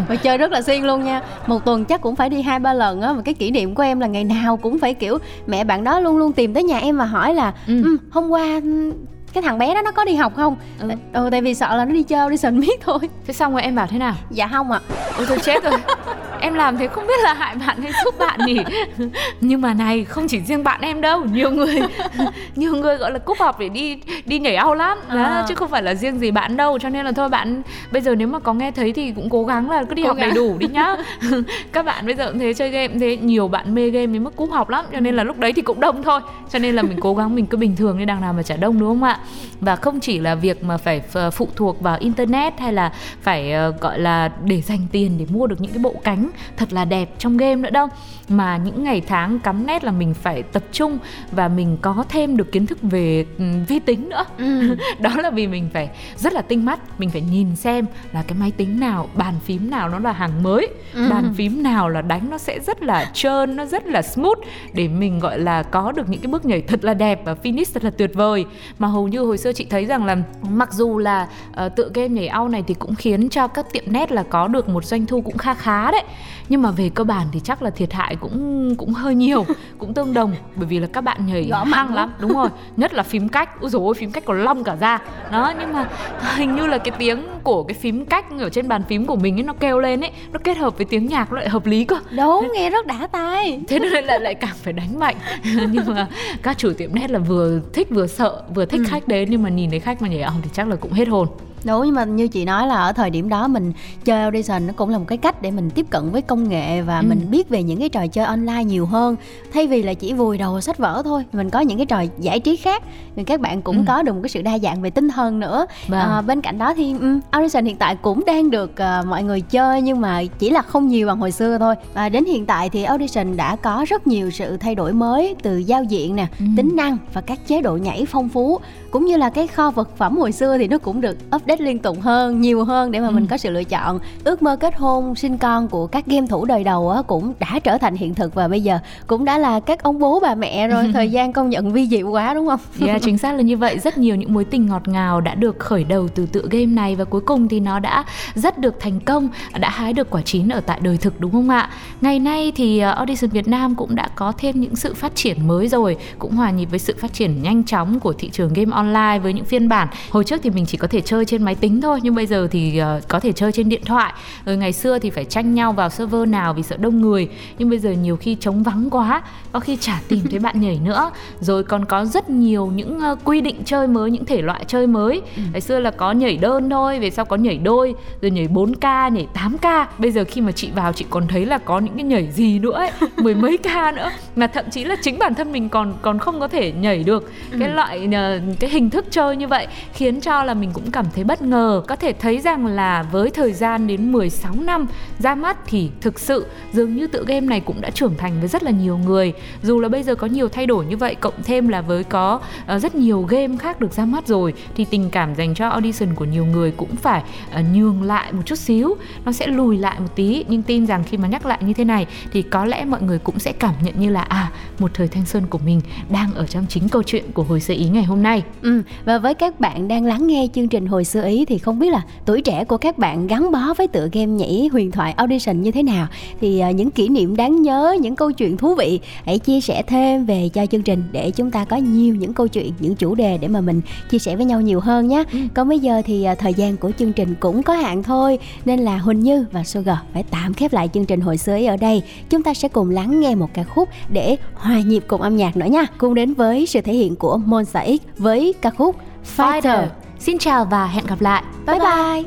Và 0.07 0.15
chơi 0.15 0.37
rất 0.37 0.51
là 0.51 0.61
xuyên 0.61 0.83
luôn 0.83 1.03
nha. 1.03 1.21
Một 1.47 1.65
tuần 1.65 1.85
chắc 1.85 2.01
cũng 2.01 2.15
phải 2.15 2.29
đi 2.29 2.41
hai 2.41 2.59
ba 2.59 2.73
lần 2.73 3.01
á. 3.01 3.13
Và 3.13 3.21
cái 3.21 3.33
kỷ 3.33 3.51
niệm 3.51 3.75
của 3.75 3.83
em 3.83 3.99
là 3.99 4.07
ngày 4.07 4.23
nào 4.23 4.57
cũng 4.57 4.79
phải 4.79 4.93
kiểu 4.93 5.17
mẹ 5.47 5.63
bạn 5.63 5.83
đó 5.83 5.99
luôn 5.99 6.17
luôn 6.17 6.31
tìm 6.33 6.53
tới 6.53 6.63
nhà 6.63 6.77
em 6.79 6.97
và 6.97 7.05
hỏi 7.05 7.33
là 7.33 7.53
Ừ. 7.67 7.83
ừ. 7.83 7.97
hôm 8.11 8.29
qua 8.29 8.59
ừ, 8.63 8.93
cái 9.33 9.41
thằng 9.43 9.57
bé 9.57 9.73
đó 9.73 9.81
nó 9.81 9.91
có 9.91 10.05
đi 10.05 10.15
học 10.15 10.33
không? 10.35 10.55
Ừ. 10.79 10.89
ừ, 11.13 11.29
tại 11.31 11.41
vì 11.41 11.53
sợ 11.53 11.75
là 11.75 11.85
nó 11.85 11.93
đi 11.93 12.03
chơi 12.03 12.29
đi 12.29 12.37
sình 12.37 12.59
biết 12.59 12.81
thôi. 12.81 12.99
Thế 13.27 13.33
xong 13.33 13.51
rồi 13.53 13.61
em 13.61 13.75
bảo 13.75 13.87
thế 13.87 13.97
nào? 13.97 14.13
Dạ 14.29 14.47
không 14.47 14.71
ạ. 14.71 14.79
Ôi 15.17 15.25
tôi 15.29 15.37
chết 15.39 15.63
rồi 15.63 15.73
em 16.41 16.53
làm 16.53 16.77
thế 16.77 16.87
không 16.87 17.07
biết 17.07 17.19
là 17.23 17.33
hại 17.33 17.55
bạn 17.55 17.81
hay 17.81 17.91
giúp 18.05 18.15
bạn 18.19 18.39
nhỉ? 18.45 18.57
Nhưng 19.41 19.61
mà 19.61 19.73
này 19.73 20.05
không 20.05 20.27
chỉ 20.27 20.39
riêng 20.41 20.63
bạn 20.63 20.81
em 20.81 21.01
đâu 21.01 21.23
nhiều 21.31 21.51
người 21.51 21.79
nhiều 22.55 22.75
người 22.75 22.97
gọi 22.97 23.11
là 23.11 23.19
cúp 23.19 23.37
học 23.39 23.59
để 23.59 23.69
đi 23.69 23.97
đi 24.25 24.39
nhảy 24.39 24.55
ao 24.55 24.75
lắm. 24.75 24.97
Đó, 25.09 25.23
À. 25.23 25.45
chứ 25.47 25.55
không 25.55 25.69
phải 25.69 25.83
là 25.83 25.95
riêng 25.95 26.19
gì 26.19 26.31
bạn 26.31 26.57
đâu. 26.57 26.79
Cho 26.79 26.89
nên 26.89 27.05
là 27.05 27.11
thôi 27.11 27.29
bạn 27.29 27.61
bây 27.91 28.01
giờ 28.01 28.15
nếu 28.15 28.27
mà 28.27 28.39
có 28.39 28.53
nghe 28.53 28.71
thấy 28.71 28.93
thì 28.93 29.11
cũng 29.11 29.29
cố 29.29 29.45
gắng 29.45 29.69
là 29.69 29.83
cứ 29.83 29.95
đi 29.95 30.03
Cố 30.03 30.07
học 30.07 30.17
đầy 30.17 30.25
gắng. 30.27 30.35
đủ 30.35 30.57
đi 30.57 30.67
nhá. 30.67 30.95
Các 31.71 31.85
bạn 31.85 32.05
bây 32.05 32.15
giờ 32.15 32.29
cũng 32.31 32.39
thế 32.39 32.53
chơi 32.53 32.69
game 32.69 32.93
thế. 32.99 33.17
Nhiều 33.17 33.47
bạn 33.47 33.75
mê 33.75 33.89
game 33.89 34.05
đến 34.07 34.23
mức 34.23 34.35
cúp 34.35 34.51
học 34.51 34.69
lắm. 34.69 34.85
Cho 34.93 34.99
nên 34.99 35.15
là 35.15 35.23
lúc 35.23 35.39
đấy 35.39 35.53
thì 35.53 35.61
cũng 35.61 35.79
đông 35.79 36.03
thôi. 36.03 36.19
Cho 36.51 36.59
nên 36.59 36.75
là 36.75 36.81
mình 36.81 36.97
cố 37.01 37.15
gắng 37.15 37.35
mình 37.35 37.45
cứ 37.45 37.57
bình 37.57 37.75
thường 37.75 37.97
đi 37.97 38.05
đằng 38.05 38.21
nào 38.21 38.33
mà 38.33 38.43
chả 38.43 38.55
đông 38.55 38.79
đúng 38.79 38.89
không 38.89 39.03
ạ? 39.03 39.19
Và 39.61 39.75
không 39.75 39.99
chỉ 39.99 40.19
là 40.19 40.35
việc 40.35 40.63
mà 40.63 40.77
phải 40.77 41.01
ph- 41.13 41.31
phụ 41.31 41.47
thuộc 41.55 41.81
vào 41.81 41.97
internet 41.99 42.59
hay 42.59 42.73
là 42.73 42.91
phải 43.21 43.51
ờ, 43.51 43.73
gọi 43.81 43.99
là 43.99 44.31
để 44.45 44.61
dành 44.61 44.79
tiền 44.91 45.11
để 45.19 45.25
mua 45.29 45.47
được 45.47 45.61
những 45.61 45.71
cái 45.71 45.83
bộ 45.83 45.93
cánh 46.03 46.29
thật 46.57 46.73
là 46.73 46.85
đẹp 46.85 47.09
trong 47.19 47.37
game 47.37 47.55
nữa 47.55 47.69
đâu 47.69 47.87
mà 48.29 48.57
những 48.57 48.83
ngày 48.83 49.01
tháng 49.07 49.39
cắm 49.39 49.65
nét 49.65 49.83
là 49.83 49.91
mình 49.91 50.13
phải 50.13 50.43
tập 50.43 50.63
trung 50.71 50.97
và 51.31 51.47
mình 51.47 51.77
có 51.81 52.03
thêm 52.09 52.37
được 52.37 52.51
kiến 52.51 52.65
thức 52.67 52.77
về 52.81 53.25
ừ, 53.37 53.43
vi 53.67 53.79
tính 53.79 54.09
nữa 54.09 54.23
Ừ. 54.37 54.75
đó 54.99 55.09
là 55.15 55.29
vì 55.29 55.47
mình 55.47 55.69
phải 55.73 55.89
rất 56.17 56.33
là 56.33 56.41
tinh 56.41 56.65
mắt 56.65 56.99
mình 56.99 57.09
phải 57.09 57.21
nhìn 57.21 57.55
xem 57.55 57.85
là 58.13 58.23
cái 58.27 58.37
máy 58.39 58.51
tính 58.51 58.79
nào 58.79 59.07
bàn 59.15 59.33
phím 59.43 59.69
nào 59.69 59.89
nó 59.89 59.99
là 59.99 60.11
hàng 60.11 60.43
mới 60.43 60.67
Ừ. 60.93 61.07
bàn 61.09 61.33
phím 61.37 61.63
nào 61.63 61.89
là 61.89 62.01
đánh 62.01 62.29
nó 62.29 62.37
sẽ 62.37 62.59
rất 62.59 62.83
là 62.83 63.11
trơn 63.13 63.55
nó 63.55 63.65
rất 63.65 63.87
là 63.87 64.01
smooth 64.01 64.37
để 64.73 64.87
mình 64.87 65.19
gọi 65.19 65.39
là 65.39 65.63
có 65.63 65.91
được 65.91 66.09
những 66.09 66.21
cái 66.21 66.31
bước 66.31 66.45
nhảy 66.45 66.61
thật 66.61 66.83
là 66.83 66.93
đẹp 66.93 67.21
và 67.25 67.35
finish 67.43 67.65
thật 67.73 67.83
là 67.83 67.89
tuyệt 67.89 68.11
vời 68.13 68.45
mà 68.79 68.87
hầu 68.87 69.07
như 69.07 69.19
hồi 69.19 69.37
xưa 69.37 69.53
chị 69.53 69.65
thấy 69.69 69.85
rằng 69.85 70.05
là 70.05 70.17
mặc 70.49 70.73
dù 70.73 70.97
là 70.97 71.27
uh, 71.65 71.75
tựa 71.75 71.89
game 71.93 72.07
nhảy 72.09 72.27
ao 72.27 72.47
này 72.47 72.63
thì 72.67 72.73
cũng 72.73 72.95
khiến 72.95 73.29
cho 73.29 73.47
các 73.47 73.65
tiệm 73.73 73.83
net 73.87 74.11
là 74.11 74.23
có 74.23 74.47
được 74.47 74.69
một 74.69 74.85
doanh 74.85 75.05
thu 75.05 75.21
cũng 75.21 75.37
kha 75.37 75.53
khá 75.53 75.91
đấy 75.91 76.03
nhưng 76.49 76.61
mà 76.61 76.71
về 76.71 76.89
cơ 76.89 77.03
bản 77.03 77.27
thì 77.31 77.39
chắc 77.39 77.61
là 77.61 77.69
thiệt 77.69 77.93
hại 77.93 78.10
cũng 78.15 78.75
cũng 78.75 78.93
hơi 78.93 79.15
nhiều 79.15 79.45
cũng 79.77 79.93
tương 79.93 80.13
đồng 80.13 80.33
bởi 80.55 80.65
vì 80.67 80.79
là 80.79 80.87
các 80.93 81.01
bạn 81.01 81.25
nhảy 81.25 81.47
Gõ 81.51 81.63
hăng 81.63 81.93
lắm. 81.95 82.13
đúng 82.19 82.33
rồi. 82.33 82.49
Nhất 82.77 82.93
là 82.93 83.03
phím 83.03 83.29
cách 83.29 83.61
ôi 83.61 83.69
dồi 83.69 83.81
ôi 83.85 83.93
phím 83.93 84.11
cách 84.11 84.25
còn 84.25 84.41
long 84.43 84.63
cả 84.63 84.75
ra 84.75 84.99
đó 85.31 85.53
nhưng 85.59 85.73
mà 85.73 85.89
hình 86.35 86.55
như 86.55 86.67
là 86.67 86.77
cái 86.77 86.91
tiếng 86.99 87.23
của 87.43 87.63
cái 87.63 87.73
phím 87.75 88.05
cách 88.05 88.25
ở 88.39 88.49
trên 88.49 88.67
bàn 88.67 88.81
phím 88.89 89.05
của 89.05 89.15
mình 89.15 89.37
ấy 89.37 89.43
nó 89.43 89.53
kêu 89.53 89.79
lên 89.79 90.01
ấy 90.03 90.11
nó 90.31 90.39
kết 90.43 90.57
hợp 90.57 90.77
với 90.77 90.85
tiếng 90.85 91.07
nhạc 91.07 91.31
nó 91.31 91.37
lại 91.37 91.49
hợp 91.49 91.65
lý 91.65 91.85
cơ. 91.85 91.95
Đúng, 92.17 92.47
nghe 92.53 92.69
rất 92.69 92.87
đã 92.87 93.07
tai. 93.11 93.61
thế 93.67 93.79
nên 93.79 94.05
là 94.05 94.17
lại 94.19 94.35
càng 94.35 94.55
phải 94.63 94.73
đánh 94.73 94.99
mạnh. 94.99 95.15
Nhưng 95.71 95.85
mà 95.95 96.07
các 96.43 96.57
chủ 96.57 96.73
tiệm 96.77 96.95
net 96.95 97.11
là 97.11 97.19
vừa 97.19 97.59
thích 97.73 97.87
vừa 97.89 98.07
sợ 98.07 98.41
vừa 98.55 98.65
thích 98.65 98.81
Ừ. 98.81 98.85
khách 98.89 99.07
đến 99.07 99.27
nhưng 99.31 99.43
mà 99.43 99.49
nhìn 99.49 99.69
thấy 99.69 99.79
khách 99.79 100.01
mà 100.01 100.07
nhảy 100.07 100.21
ảo 100.21 100.33
thì 100.43 100.49
chắc 100.53 100.67
là 100.67 100.75
cũng 100.75 100.91
hết 100.93 101.07
hồn 101.07 101.27
Đúng 101.65 101.81
nhưng 101.85 101.95
mà 101.95 102.03
như 102.03 102.27
chị 102.27 102.45
nói 102.45 102.67
là 102.67 102.75
ở 102.75 102.93
thời 102.93 103.09
điểm 103.09 103.29
đó 103.29 103.47
mình 103.47 103.73
chơi 104.05 104.21
audition 104.21 104.67
nó 104.67 104.73
cũng 104.75 104.89
là 104.89 104.97
một 104.97 105.05
cái 105.07 105.17
cách 105.17 105.41
để 105.41 105.51
mình 105.51 105.69
tiếp 105.69 105.85
cận 105.89 106.09
với 106.11 106.21
công 106.21 106.49
nghệ 106.49 106.81
và 106.81 106.99
Ừ. 106.99 107.05
mình 107.09 107.27
biết 107.31 107.49
về 107.49 107.63
những 107.63 107.79
cái 107.79 107.89
trò 107.89 108.07
chơi 108.07 108.25
online 108.25 108.63
nhiều 108.63 108.85
hơn 108.85 109.15
thay 109.53 109.67
vì 109.67 109.83
là 109.83 109.93
chỉ 109.93 110.13
vùi 110.13 110.37
đầu 110.37 110.61
sách 110.61 110.77
vở 110.77 111.01
thôi 111.05 111.25
mình 111.33 111.49
có 111.49 111.59
những 111.59 111.77
cái 111.77 111.85
trò 111.85 112.03
giải 112.19 112.39
trí 112.39 112.55
khác 112.55 112.83
thì 113.15 113.23
các 113.23 113.39
bạn 113.41 113.61
cũng 113.61 113.77
Ừ. 113.77 113.83
có 113.87 114.01
được 114.03 114.13
một 114.13 114.19
cái 114.23 114.29
sự 114.29 114.41
đa 114.41 114.57
dạng 114.59 114.81
về 114.81 114.89
tinh 114.89 115.09
thần 115.09 115.39
nữa 115.39 115.65
Vâng. 115.87 115.99
à, 115.99 116.21
bên 116.21 116.41
cạnh 116.41 116.57
đó 116.57 116.73
thì 116.73 116.93
um, 116.93 117.19
audition 117.31 117.65
hiện 117.65 117.75
tại 117.77 117.95
cũng 117.95 118.25
đang 118.25 118.49
được 118.51 118.77
à, 118.77 119.03
mọi 119.07 119.23
người 119.23 119.41
chơi 119.41 119.81
nhưng 119.81 120.01
mà 120.01 120.21
chỉ 120.39 120.49
là 120.49 120.61
không 120.61 120.87
nhiều 120.87 121.07
bằng 121.07 121.19
hồi 121.19 121.31
xưa 121.31 121.57
thôi 121.57 121.75
và 121.93 122.09
đến 122.09 122.25
hiện 122.25 122.45
tại 122.45 122.69
thì 122.69 122.83
audition 122.83 123.37
đã 123.37 123.55
có 123.55 123.85
rất 123.87 124.07
nhiều 124.07 124.31
sự 124.31 124.57
thay 124.57 124.75
đổi 124.75 124.93
mới 124.93 125.35
từ 125.43 125.57
giao 125.57 125.83
diện 125.83 126.15
nè 126.15 126.27
Ừ. 126.39 126.45
tính 126.57 126.71
năng 126.75 126.97
và 127.13 127.21
các 127.21 127.47
chế 127.47 127.61
độ 127.61 127.77
nhảy 127.77 128.05
phong 128.05 128.29
phú 128.29 128.59
cũng 128.91 129.05
như 129.05 129.17
là 129.17 129.29
cái 129.29 129.47
kho 129.47 129.71
vật 129.71 129.97
phẩm 129.97 130.17
hồi 130.17 130.31
xưa 130.31 130.57
thì 130.57 130.67
nó 130.67 130.77
cũng 130.77 131.01
được 131.01 131.17
update 131.35 131.57
liên 131.63 131.79
tục 131.79 131.97
hơn 132.01 132.41
nhiều 132.41 132.63
hơn 132.63 132.91
để 132.91 132.99
mà 132.99 133.07
Ừ. 133.07 133.11
mình 133.11 133.27
có 133.27 133.37
sự 133.37 133.49
lựa 133.49 133.63
chọn. 133.63 133.99
Ước 134.23 134.41
mơ 134.41 134.55
kết 134.55 134.75
hôn 134.77 135.15
sinh 135.15 135.37
con 135.37 135.67
của 135.67 135.87
các 135.87 136.05
game 136.05 136.27
thủ 136.27 136.45
đời 136.45 136.63
đầu 136.63 136.89
á, 136.89 137.01
cũng 137.01 137.33
đã 137.39 137.59
trở 137.63 137.77
thành 137.77 137.95
hiện 137.95 138.13
thực 138.15 138.33
và 138.33 138.47
bây 138.47 138.61
giờ 138.61 138.79
cũng 139.07 139.25
đã 139.25 139.37
là 139.37 139.59
các 139.59 139.83
ông 139.83 139.99
bố 139.99 140.19
bà 140.19 140.35
mẹ 140.35 140.67
rồi 140.67 140.89
thời 140.93 141.11
gian 141.11 141.33
công 141.33 141.49
nhận 141.49 141.71
vi 141.73 141.87
diệu 141.87 142.09
quá 142.11 142.33
đúng 142.33 142.47
không? 142.47 142.59
Yeah, 142.87 143.01
chính 143.01 143.17
xác 143.17 143.35
là 143.35 143.41
như 143.41 143.57
vậy. 143.57 143.79
Rất 143.79 143.97
nhiều 143.97 144.15
những 144.15 144.33
mối 144.33 144.45
tình 144.45 144.65
ngọt 144.65 144.87
ngào 144.87 145.21
đã 145.21 145.35
được 145.35 145.59
khởi 145.59 145.83
đầu 145.83 146.07
từ 146.07 146.25
tựa 146.25 146.43
game 146.51 146.65
này 146.65 146.95
và 146.95 147.03
cuối 147.03 147.21
cùng 147.21 147.47
thì 147.47 147.59
nó 147.59 147.79
đã 147.79 148.03
rất 148.35 148.57
được 148.57 148.75
thành 148.79 148.99
công 148.99 149.29
đã 149.59 149.69
hái 149.69 149.93
được 149.93 150.09
quả 150.09 150.21
chín 150.21 150.49
ở 150.49 150.59
tại 150.61 150.79
đời 150.83 150.97
thực 150.97 151.19
đúng 151.19 151.31
không 151.31 151.49
ạ? 151.49 151.69
Ngày 152.01 152.19
nay 152.19 152.51
thì 152.55 152.79
ờ, 152.79 152.91
Audition 152.91 153.29
Việt 153.29 153.47
Nam 153.47 153.75
cũng 153.75 153.95
đã 153.95 154.07
có 154.15 154.33
thêm 154.37 154.61
những 154.61 154.75
sự 154.75 154.93
phát 154.93 155.15
triển 155.15 155.47
mới 155.47 155.67
rồi 155.67 155.97
cũng 156.19 156.35
hòa 156.35 156.51
nhịp 156.51 156.65
với 156.65 156.79
sự 156.79 156.95
phát 156.99 157.13
triển 157.13 157.41
nhanh 157.41 157.63
chóng 157.63 157.99
của 157.99 158.13
thị 158.13 158.29
trường 158.29 158.53
game 158.53 158.71
online 158.81 159.19
với 159.23 159.33
những 159.33 159.45
phiên 159.45 159.69
bản. 159.69 159.87
Hồi 160.09 160.23
trước 160.23 160.39
thì 160.43 160.49
mình 160.49 160.65
chỉ 160.65 160.77
có 160.77 160.87
thể 160.87 161.01
chơi 161.01 161.25
trên 161.25 161.43
máy 161.43 161.55
tính 161.55 161.81
thôi 161.81 161.99
nhưng 162.03 162.15
bây 162.15 162.25
giờ 162.25 162.47
thì 162.51 162.77
ờ, 162.77 163.01
có 163.07 163.19
thể 163.19 163.31
chơi 163.31 163.51
trên 163.51 163.69
điện 163.69 163.81
thoại. 163.85 164.13
Rồi 164.45 164.57
ngày 164.57 164.73
xưa 164.73 164.99
thì 164.99 165.09
phải 165.09 165.25
tranh 165.25 165.53
nhau 165.53 165.73
vào 165.73 165.89
server 165.89 166.29
nào 166.29 166.53
vì 166.53 166.63
sợ 166.63 166.77
đông 166.77 167.01
người 167.01 167.27
nhưng 167.57 167.69
bây 167.69 167.79
giờ 167.79 167.91
nhiều 167.91 168.17
khi 168.17 168.35
trống 168.35 168.63
vắng 168.63 168.89
quá 168.91 169.21
có 169.51 169.59
khi 169.59 169.77
chả 169.77 170.01
tìm 170.07 170.19
thấy 170.31 170.39
bạn 170.39 170.61
nhảy 170.61 170.79
nữa. 170.83 171.11
Rồi 171.39 171.63
còn 171.63 171.85
có 171.85 172.05
rất 172.05 172.29
nhiều 172.29 172.71
những 172.75 172.99
ờ, 172.99 173.15
quy 173.23 173.41
định 173.41 173.61
chơi 173.65 173.87
mới 173.87 174.11
những 174.11 174.25
thể 174.25 174.41
loại 174.41 174.63
chơi 174.67 174.87
mới. 174.87 175.21
Ngày 175.51 175.61
xưa 175.61 175.79
là 175.79 175.91
có 175.91 176.11
nhảy 176.11 176.37
đơn 176.37 176.69
thôi 176.69 176.99
về 176.99 177.09
sau 177.09 177.25
có 177.25 177.35
nhảy 177.35 177.57
đôi 177.57 177.95
rồi 178.21 178.31
nhảy 178.31 178.47
4k 178.47 179.11
nhảy 179.11 179.27
8k 179.33 179.85
bây 179.97 180.11
giờ 180.11 180.23
khi 180.27 180.41
mà 180.41 180.51
chị 180.51 180.69
vào 180.75 180.93
chị 180.93 181.05
còn 181.09 181.27
thấy 181.27 181.45
là 181.45 181.57
có 181.57 181.79
những 181.79 181.93
cái 181.95 182.03
nhảy 182.03 182.31
gì 182.31 182.59
nữa 182.59 182.71
ấy 182.71 182.91
mười 183.17 183.35
mấy 183.35 183.57
k 183.57 183.95
nữa. 183.95 184.11
Mà 184.35 184.47
thậm 184.47 184.65
chí 184.71 184.83
là 184.83 184.95
chính 185.01 185.19
bản 185.19 185.35
thân 185.35 185.51
mình 185.51 185.69
còn 185.69 185.93
còn 186.01 186.19
không 186.19 186.39
có 186.39 186.47
thể 186.47 186.71
nhảy 186.71 187.03
được. 187.03 187.31
Cái 187.59 187.69
loại 187.69 188.07
ờ, 188.13 188.39
cái 188.59 188.69
hình 188.71 188.89
thức 188.89 189.05
chơi 189.11 189.35
như 189.35 189.47
vậy 189.47 189.67
khiến 189.93 190.21
cho 190.21 190.43
là 190.43 190.53
mình 190.53 190.71
cũng 190.73 190.91
cảm 190.91 191.05
thấy 191.15 191.23
bất 191.23 191.41
ngờ. 191.41 191.83
Có 191.87 191.95
thể 191.95 192.13
thấy 192.13 192.39
rằng 192.39 192.65
là 192.65 193.03
với 193.03 193.29
thời 193.29 193.53
gian 193.53 193.87
đến 193.87 194.11
16 194.11 194.53
năm 194.55 194.87
ra 195.19 195.35
mắt 195.35 195.57
thì 195.65 195.89
thực 196.01 196.19
sự 196.19 196.45
dường 196.73 196.95
như 196.95 197.07
tựa 197.07 197.23
game 197.27 197.41
này 197.41 197.59
cũng 197.59 197.81
đã 197.81 197.89
trưởng 197.89 198.17
thành 198.17 198.39
với 198.39 198.47
rất 198.47 198.63
là 198.63 198.71
nhiều 198.71 198.97
người. 198.97 199.33
Dù 199.63 199.79
là 199.79 199.89
bây 199.89 200.03
giờ 200.03 200.15
có 200.15 200.27
nhiều 200.27 200.49
thay 200.49 200.65
đổi 200.65 200.85
như 200.85 200.97
vậy, 200.97 201.15
cộng 201.15 201.43
thêm 201.43 201.67
là 201.67 201.81
với 201.81 202.03
có 202.03 202.39
ờ, 202.65 202.79
rất 202.79 202.95
nhiều 202.95 203.21
game 203.21 203.57
khác 203.57 203.79
được 203.79 203.93
ra 203.93 204.05
mắt 204.05 204.27
rồi, 204.27 204.53
thì 204.75 204.85
tình 204.85 205.09
cảm 205.09 205.35
dành 205.35 205.55
cho 205.55 205.69
audition 205.69 206.15
của 206.15 206.25
nhiều 206.25 206.45
người 206.45 206.71
cũng 206.71 206.95
phải 206.95 207.23
ờ, 207.51 207.61
nhường 207.73 208.03
lại 208.03 208.33
một 208.33 208.41
chút 208.45 208.59
xíu. 208.59 208.95
Nó 209.25 209.31
sẽ 209.31 209.47
lùi 209.47 209.77
lại 209.77 209.99
một 209.99 210.15
tí, 210.15 210.45
nhưng 210.47 210.63
tin 210.63 210.85
rằng 210.85 211.03
khi 211.03 211.17
mà 211.17 211.27
nhắc 211.27 211.45
lại 211.45 211.59
như 211.61 211.73
thế 211.73 211.83
này 211.83 212.07
thì 212.31 212.41
có 212.41 212.65
lẽ 212.65 212.85
mọi 212.85 213.01
người 213.01 213.19
cũng 213.19 213.39
sẽ 213.39 213.51
cảm 213.51 213.73
nhận 213.83 213.99
như 213.99 214.09
là 214.09 214.21
à 214.21 214.51
một 214.79 214.91
thời 214.93 215.07
thanh 215.07 215.25
xuân 215.25 215.43
của 215.49 215.59
mình 215.65 215.81
đang 216.09 216.33
ở 216.33 216.47
trong 216.47 216.65
chính 216.69 216.89
câu 216.89 217.03
chuyện 217.03 217.31
của 217.33 217.43
hồi 217.43 217.59
sơ 217.59 217.73
ý 217.73 217.89
ngày 217.89 218.03
hôm 218.03 218.23
nay. 218.23 218.43
Ừ, 218.61 218.81
và 219.05 219.17
với 219.17 219.33
các 219.33 219.59
bạn 219.59 219.87
đang 219.87 220.05
lắng 220.05 220.27
nghe 220.27 220.47
chương 220.53 220.67
trình 220.67 220.85
hồi 220.85 221.05
xưa 221.05 221.23
ý 221.23 221.45
thì 221.45 221.57
không 221.57 221.79
biết 221.79 221.89
là 221.89 222.01
tuổi 222.25 222.41
trẻ 222.41 222.63
của 222.63 222.77
các 222.77 222.97
bạn 222.97 223.27
gắn 223.27 223.51
bó 223.51 223.73
với 223.77 223.87
tựa 223.87 224.07
game 224.11 224.25
nhảy 224.25 224.69
huyền 224.71 224.91
thoại 224.91 225.11
audition 225.11 225.61
như 225.61 225.71
thế 225.71 225.83
nào? 225.83 226.07
Thì 226.41 226.59
à, 226.59 226.71
những 226.71 226.91
kỷ 226.91 227.09
niệm 227.09 227.35
đáng 227.35 227.61
nhớ 227.61 227.95
những 228.01 228.15
câu 228.15 228.31
chuyện 228.31 228.57
thú 228.57 228.75
vị 228.75 228.99
hãy 229.25 229.39
chia 229.39 229.61
sẻ 229.61 229.83
thêm 229.87 230.25
về 230.25 230.49
cho 230.53 230.65
chương 230.65 230.81
trình 230.81 231.03
để 231.11 231.31
chúng 231.31 231.51
ta 231.51 231.65
có 231.65 231.77
nhiều 231.77 232.15
những 232.15 232.33
câu 232.33 232.47
chuyện 232.47 232.73
những 232.79 232.95
chủ 232.95 233.15
đề 233.15 233.37
để 233.37 233.47
mà 233.47 233.61
mình 233.61 233.81
chia 234.09 234.19
sẻ 234.19 234.35
với 234.35 234.45
nhau 234.45 234.61
nhiều 234.61 234.79
hơn 234.79 235.07
nhé. 235.07 235.23
Còn 235.53 235.69
bây 235.69 235.79
giờ 235.79 236.01
thì 236.05 236.23
à, 236.23 236.35
thời 236.35 236.53
gian 236.53 236.77
của 236.77 236.91
chương 236.99 237.13
trình 237.13 237.35
cũng 237.39 237.63
có 237.63 237.73
hạn 237.73 238.03
thôi 238.03 238.39
nên 238.65 238.79
là 238.79 238.97
Huỳnh 238.97 239.19
Như 239.19 239.45
và 239.51 239.63
Sugar 239.63 239.97
phải 240.13 240.23
tạm 240.23 240.53
khép 240.53 240.73
lại 240.73 240.89
chương 240.93 241.05
trình 241.05 241.21
hồi 241.21 241.37
xưa 241.37 241.55
ý 241.55 241.65
ở 241.65 241.77
đây. 241.77 242.03
Chúng 242.29 242.43
ta 242.43 242.53
sẽ 242.53 242.67
cùng 242.67 242.89
lắng 242.89 243.19
nghe 243.19 243.35
một 243.35 243.49
ca 243.53 243.63
khúc 243.63 243.89
để 244.09 244.35
hòa 244.53 244.79
nhịp 244.79 245.03
cùng 245.07 245.21
âm 245.21 245.37
nhạc 245.37 245.57
nữa 245.57 245.65
nha. 245.65 245.85
Cùng 245.97 246.15
đến 246.15 246.33
với 246.33 246.65
sự 246.65 246.81
thể 246.81 246.93
hiện 246.93 247.15
của 247.15 247.39
Monza 247.47 247.97
X 247.97 248.01
với 248.17 248.50
ca 248.62 248.70
khúc 248.70 248.96
Fighter. 249.36 249.88
Xin 250.18 250.38
chào 250.38 250.64
và 250.64 250.86
hẹn 250.86 251.06
gặp 251.06 251.20
lại 251.20 251.42
Bye 251.66 251.78
bye. 251.78 252.24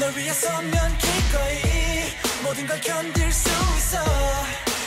널 0.00 0.16
위해서면 0.16 0.72
기꺼이 0.98 1.62
모든 2.44 2.66
걸 2.66 2.80
견딜 2.80 3.32
수 3.32 3.48
있어 3.76 3.98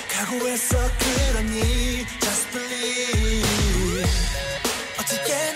각오했어 0.10 0.78
그러니 1.00 2.06
Just 2.20 2.52
believe 2.54 4.10
어떻게 5.00 5.55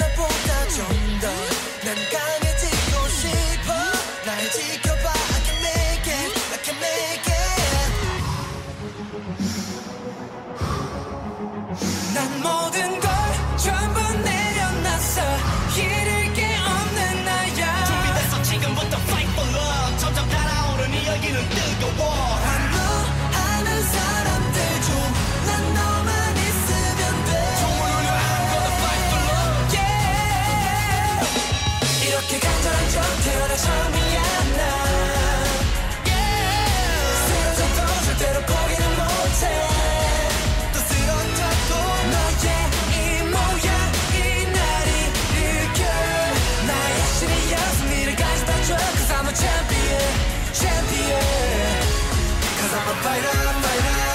bayram 53.04 53.56
bayram 53.64 54.10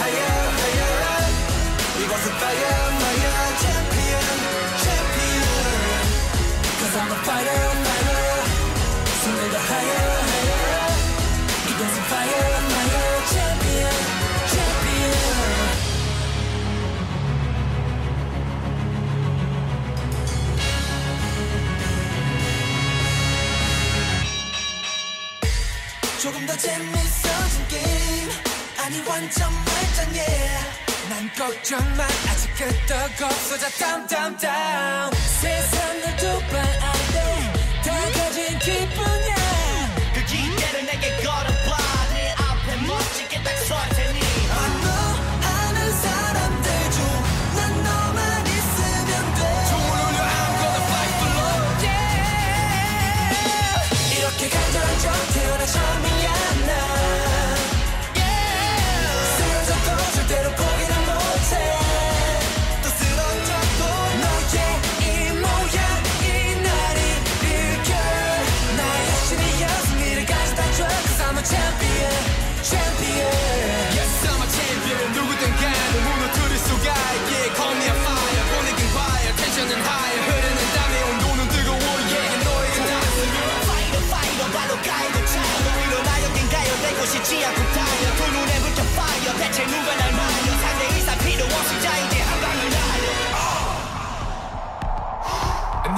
higher. 0.00 0.32
champion 3.62 4.26
I'm 6.94 7.10
a 7.10 7.18
fighter, 7.26 7.64
fighter. 7.86 8.42
Sonunda 9.22 9.60
hayal 9.70 10.22
hayal 10.32 10.92
İbazı 11.70 12.02
bayram 12.10 12.71
조금 26.22 26.46
더 26.46 26.56
재밌어진 26.56 27.66
게임. 27.68 28.30
아니 28.78 29.00
완전 29.08 29.52
말장해. 29.52 30.24
난 31.10 31.28
걱정만 31.36 32.08
아직 32.30 32.54
끄떡 32.54 33.26
없어져 33.26 33.68
땀땀땀 33.70 35.10
세상을 35.14 36.16
두번 36.18 36.91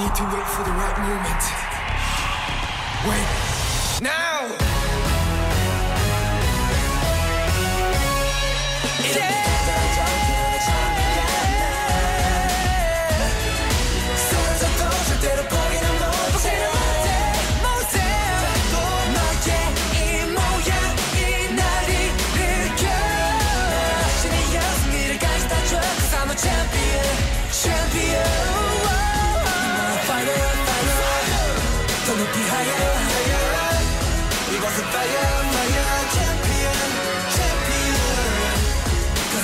need 0.04 0.14
to 0.14 0.24
wait 0.24 0.46
for 0.48 0.62
the 0.64 0.70
right 0.70 0.98
moment. 0.98 1.53
높이 32.16 32.38
higher 32.40 32.94
higher. 33.11 33.44
이곳은 34.55 34.79
fire 34.85 35.29
fire 35.55 35.94
champion 36.14 36.79
champion. 37.35 38.05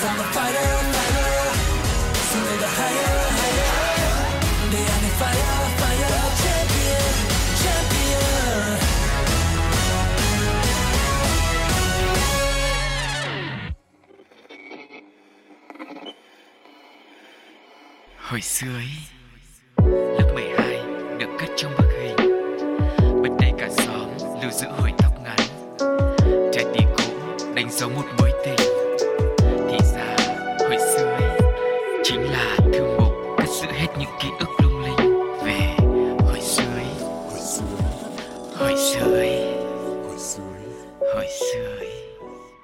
I'm 0.02 0.18
a 0.18 0.26
fighter 0.32 0.72
fighter. 0.94 1.50
손을 2.30 2.48
더 2.58 2.66
higher 2.66 3.20
higher. 3.40 4.14
내 4.70 4.76
안에 4.78 5.06
fire 5.18 5.60
fire 5.80 6.22
champion 6.42 7.14
champion. 7.62 8.78
Hồi 18.30 18.40
xưa 18.40 18.74
ấy 18.76 19.09
sống 27.80 27.94
một 27.94 28.04
mình 28.22 28.29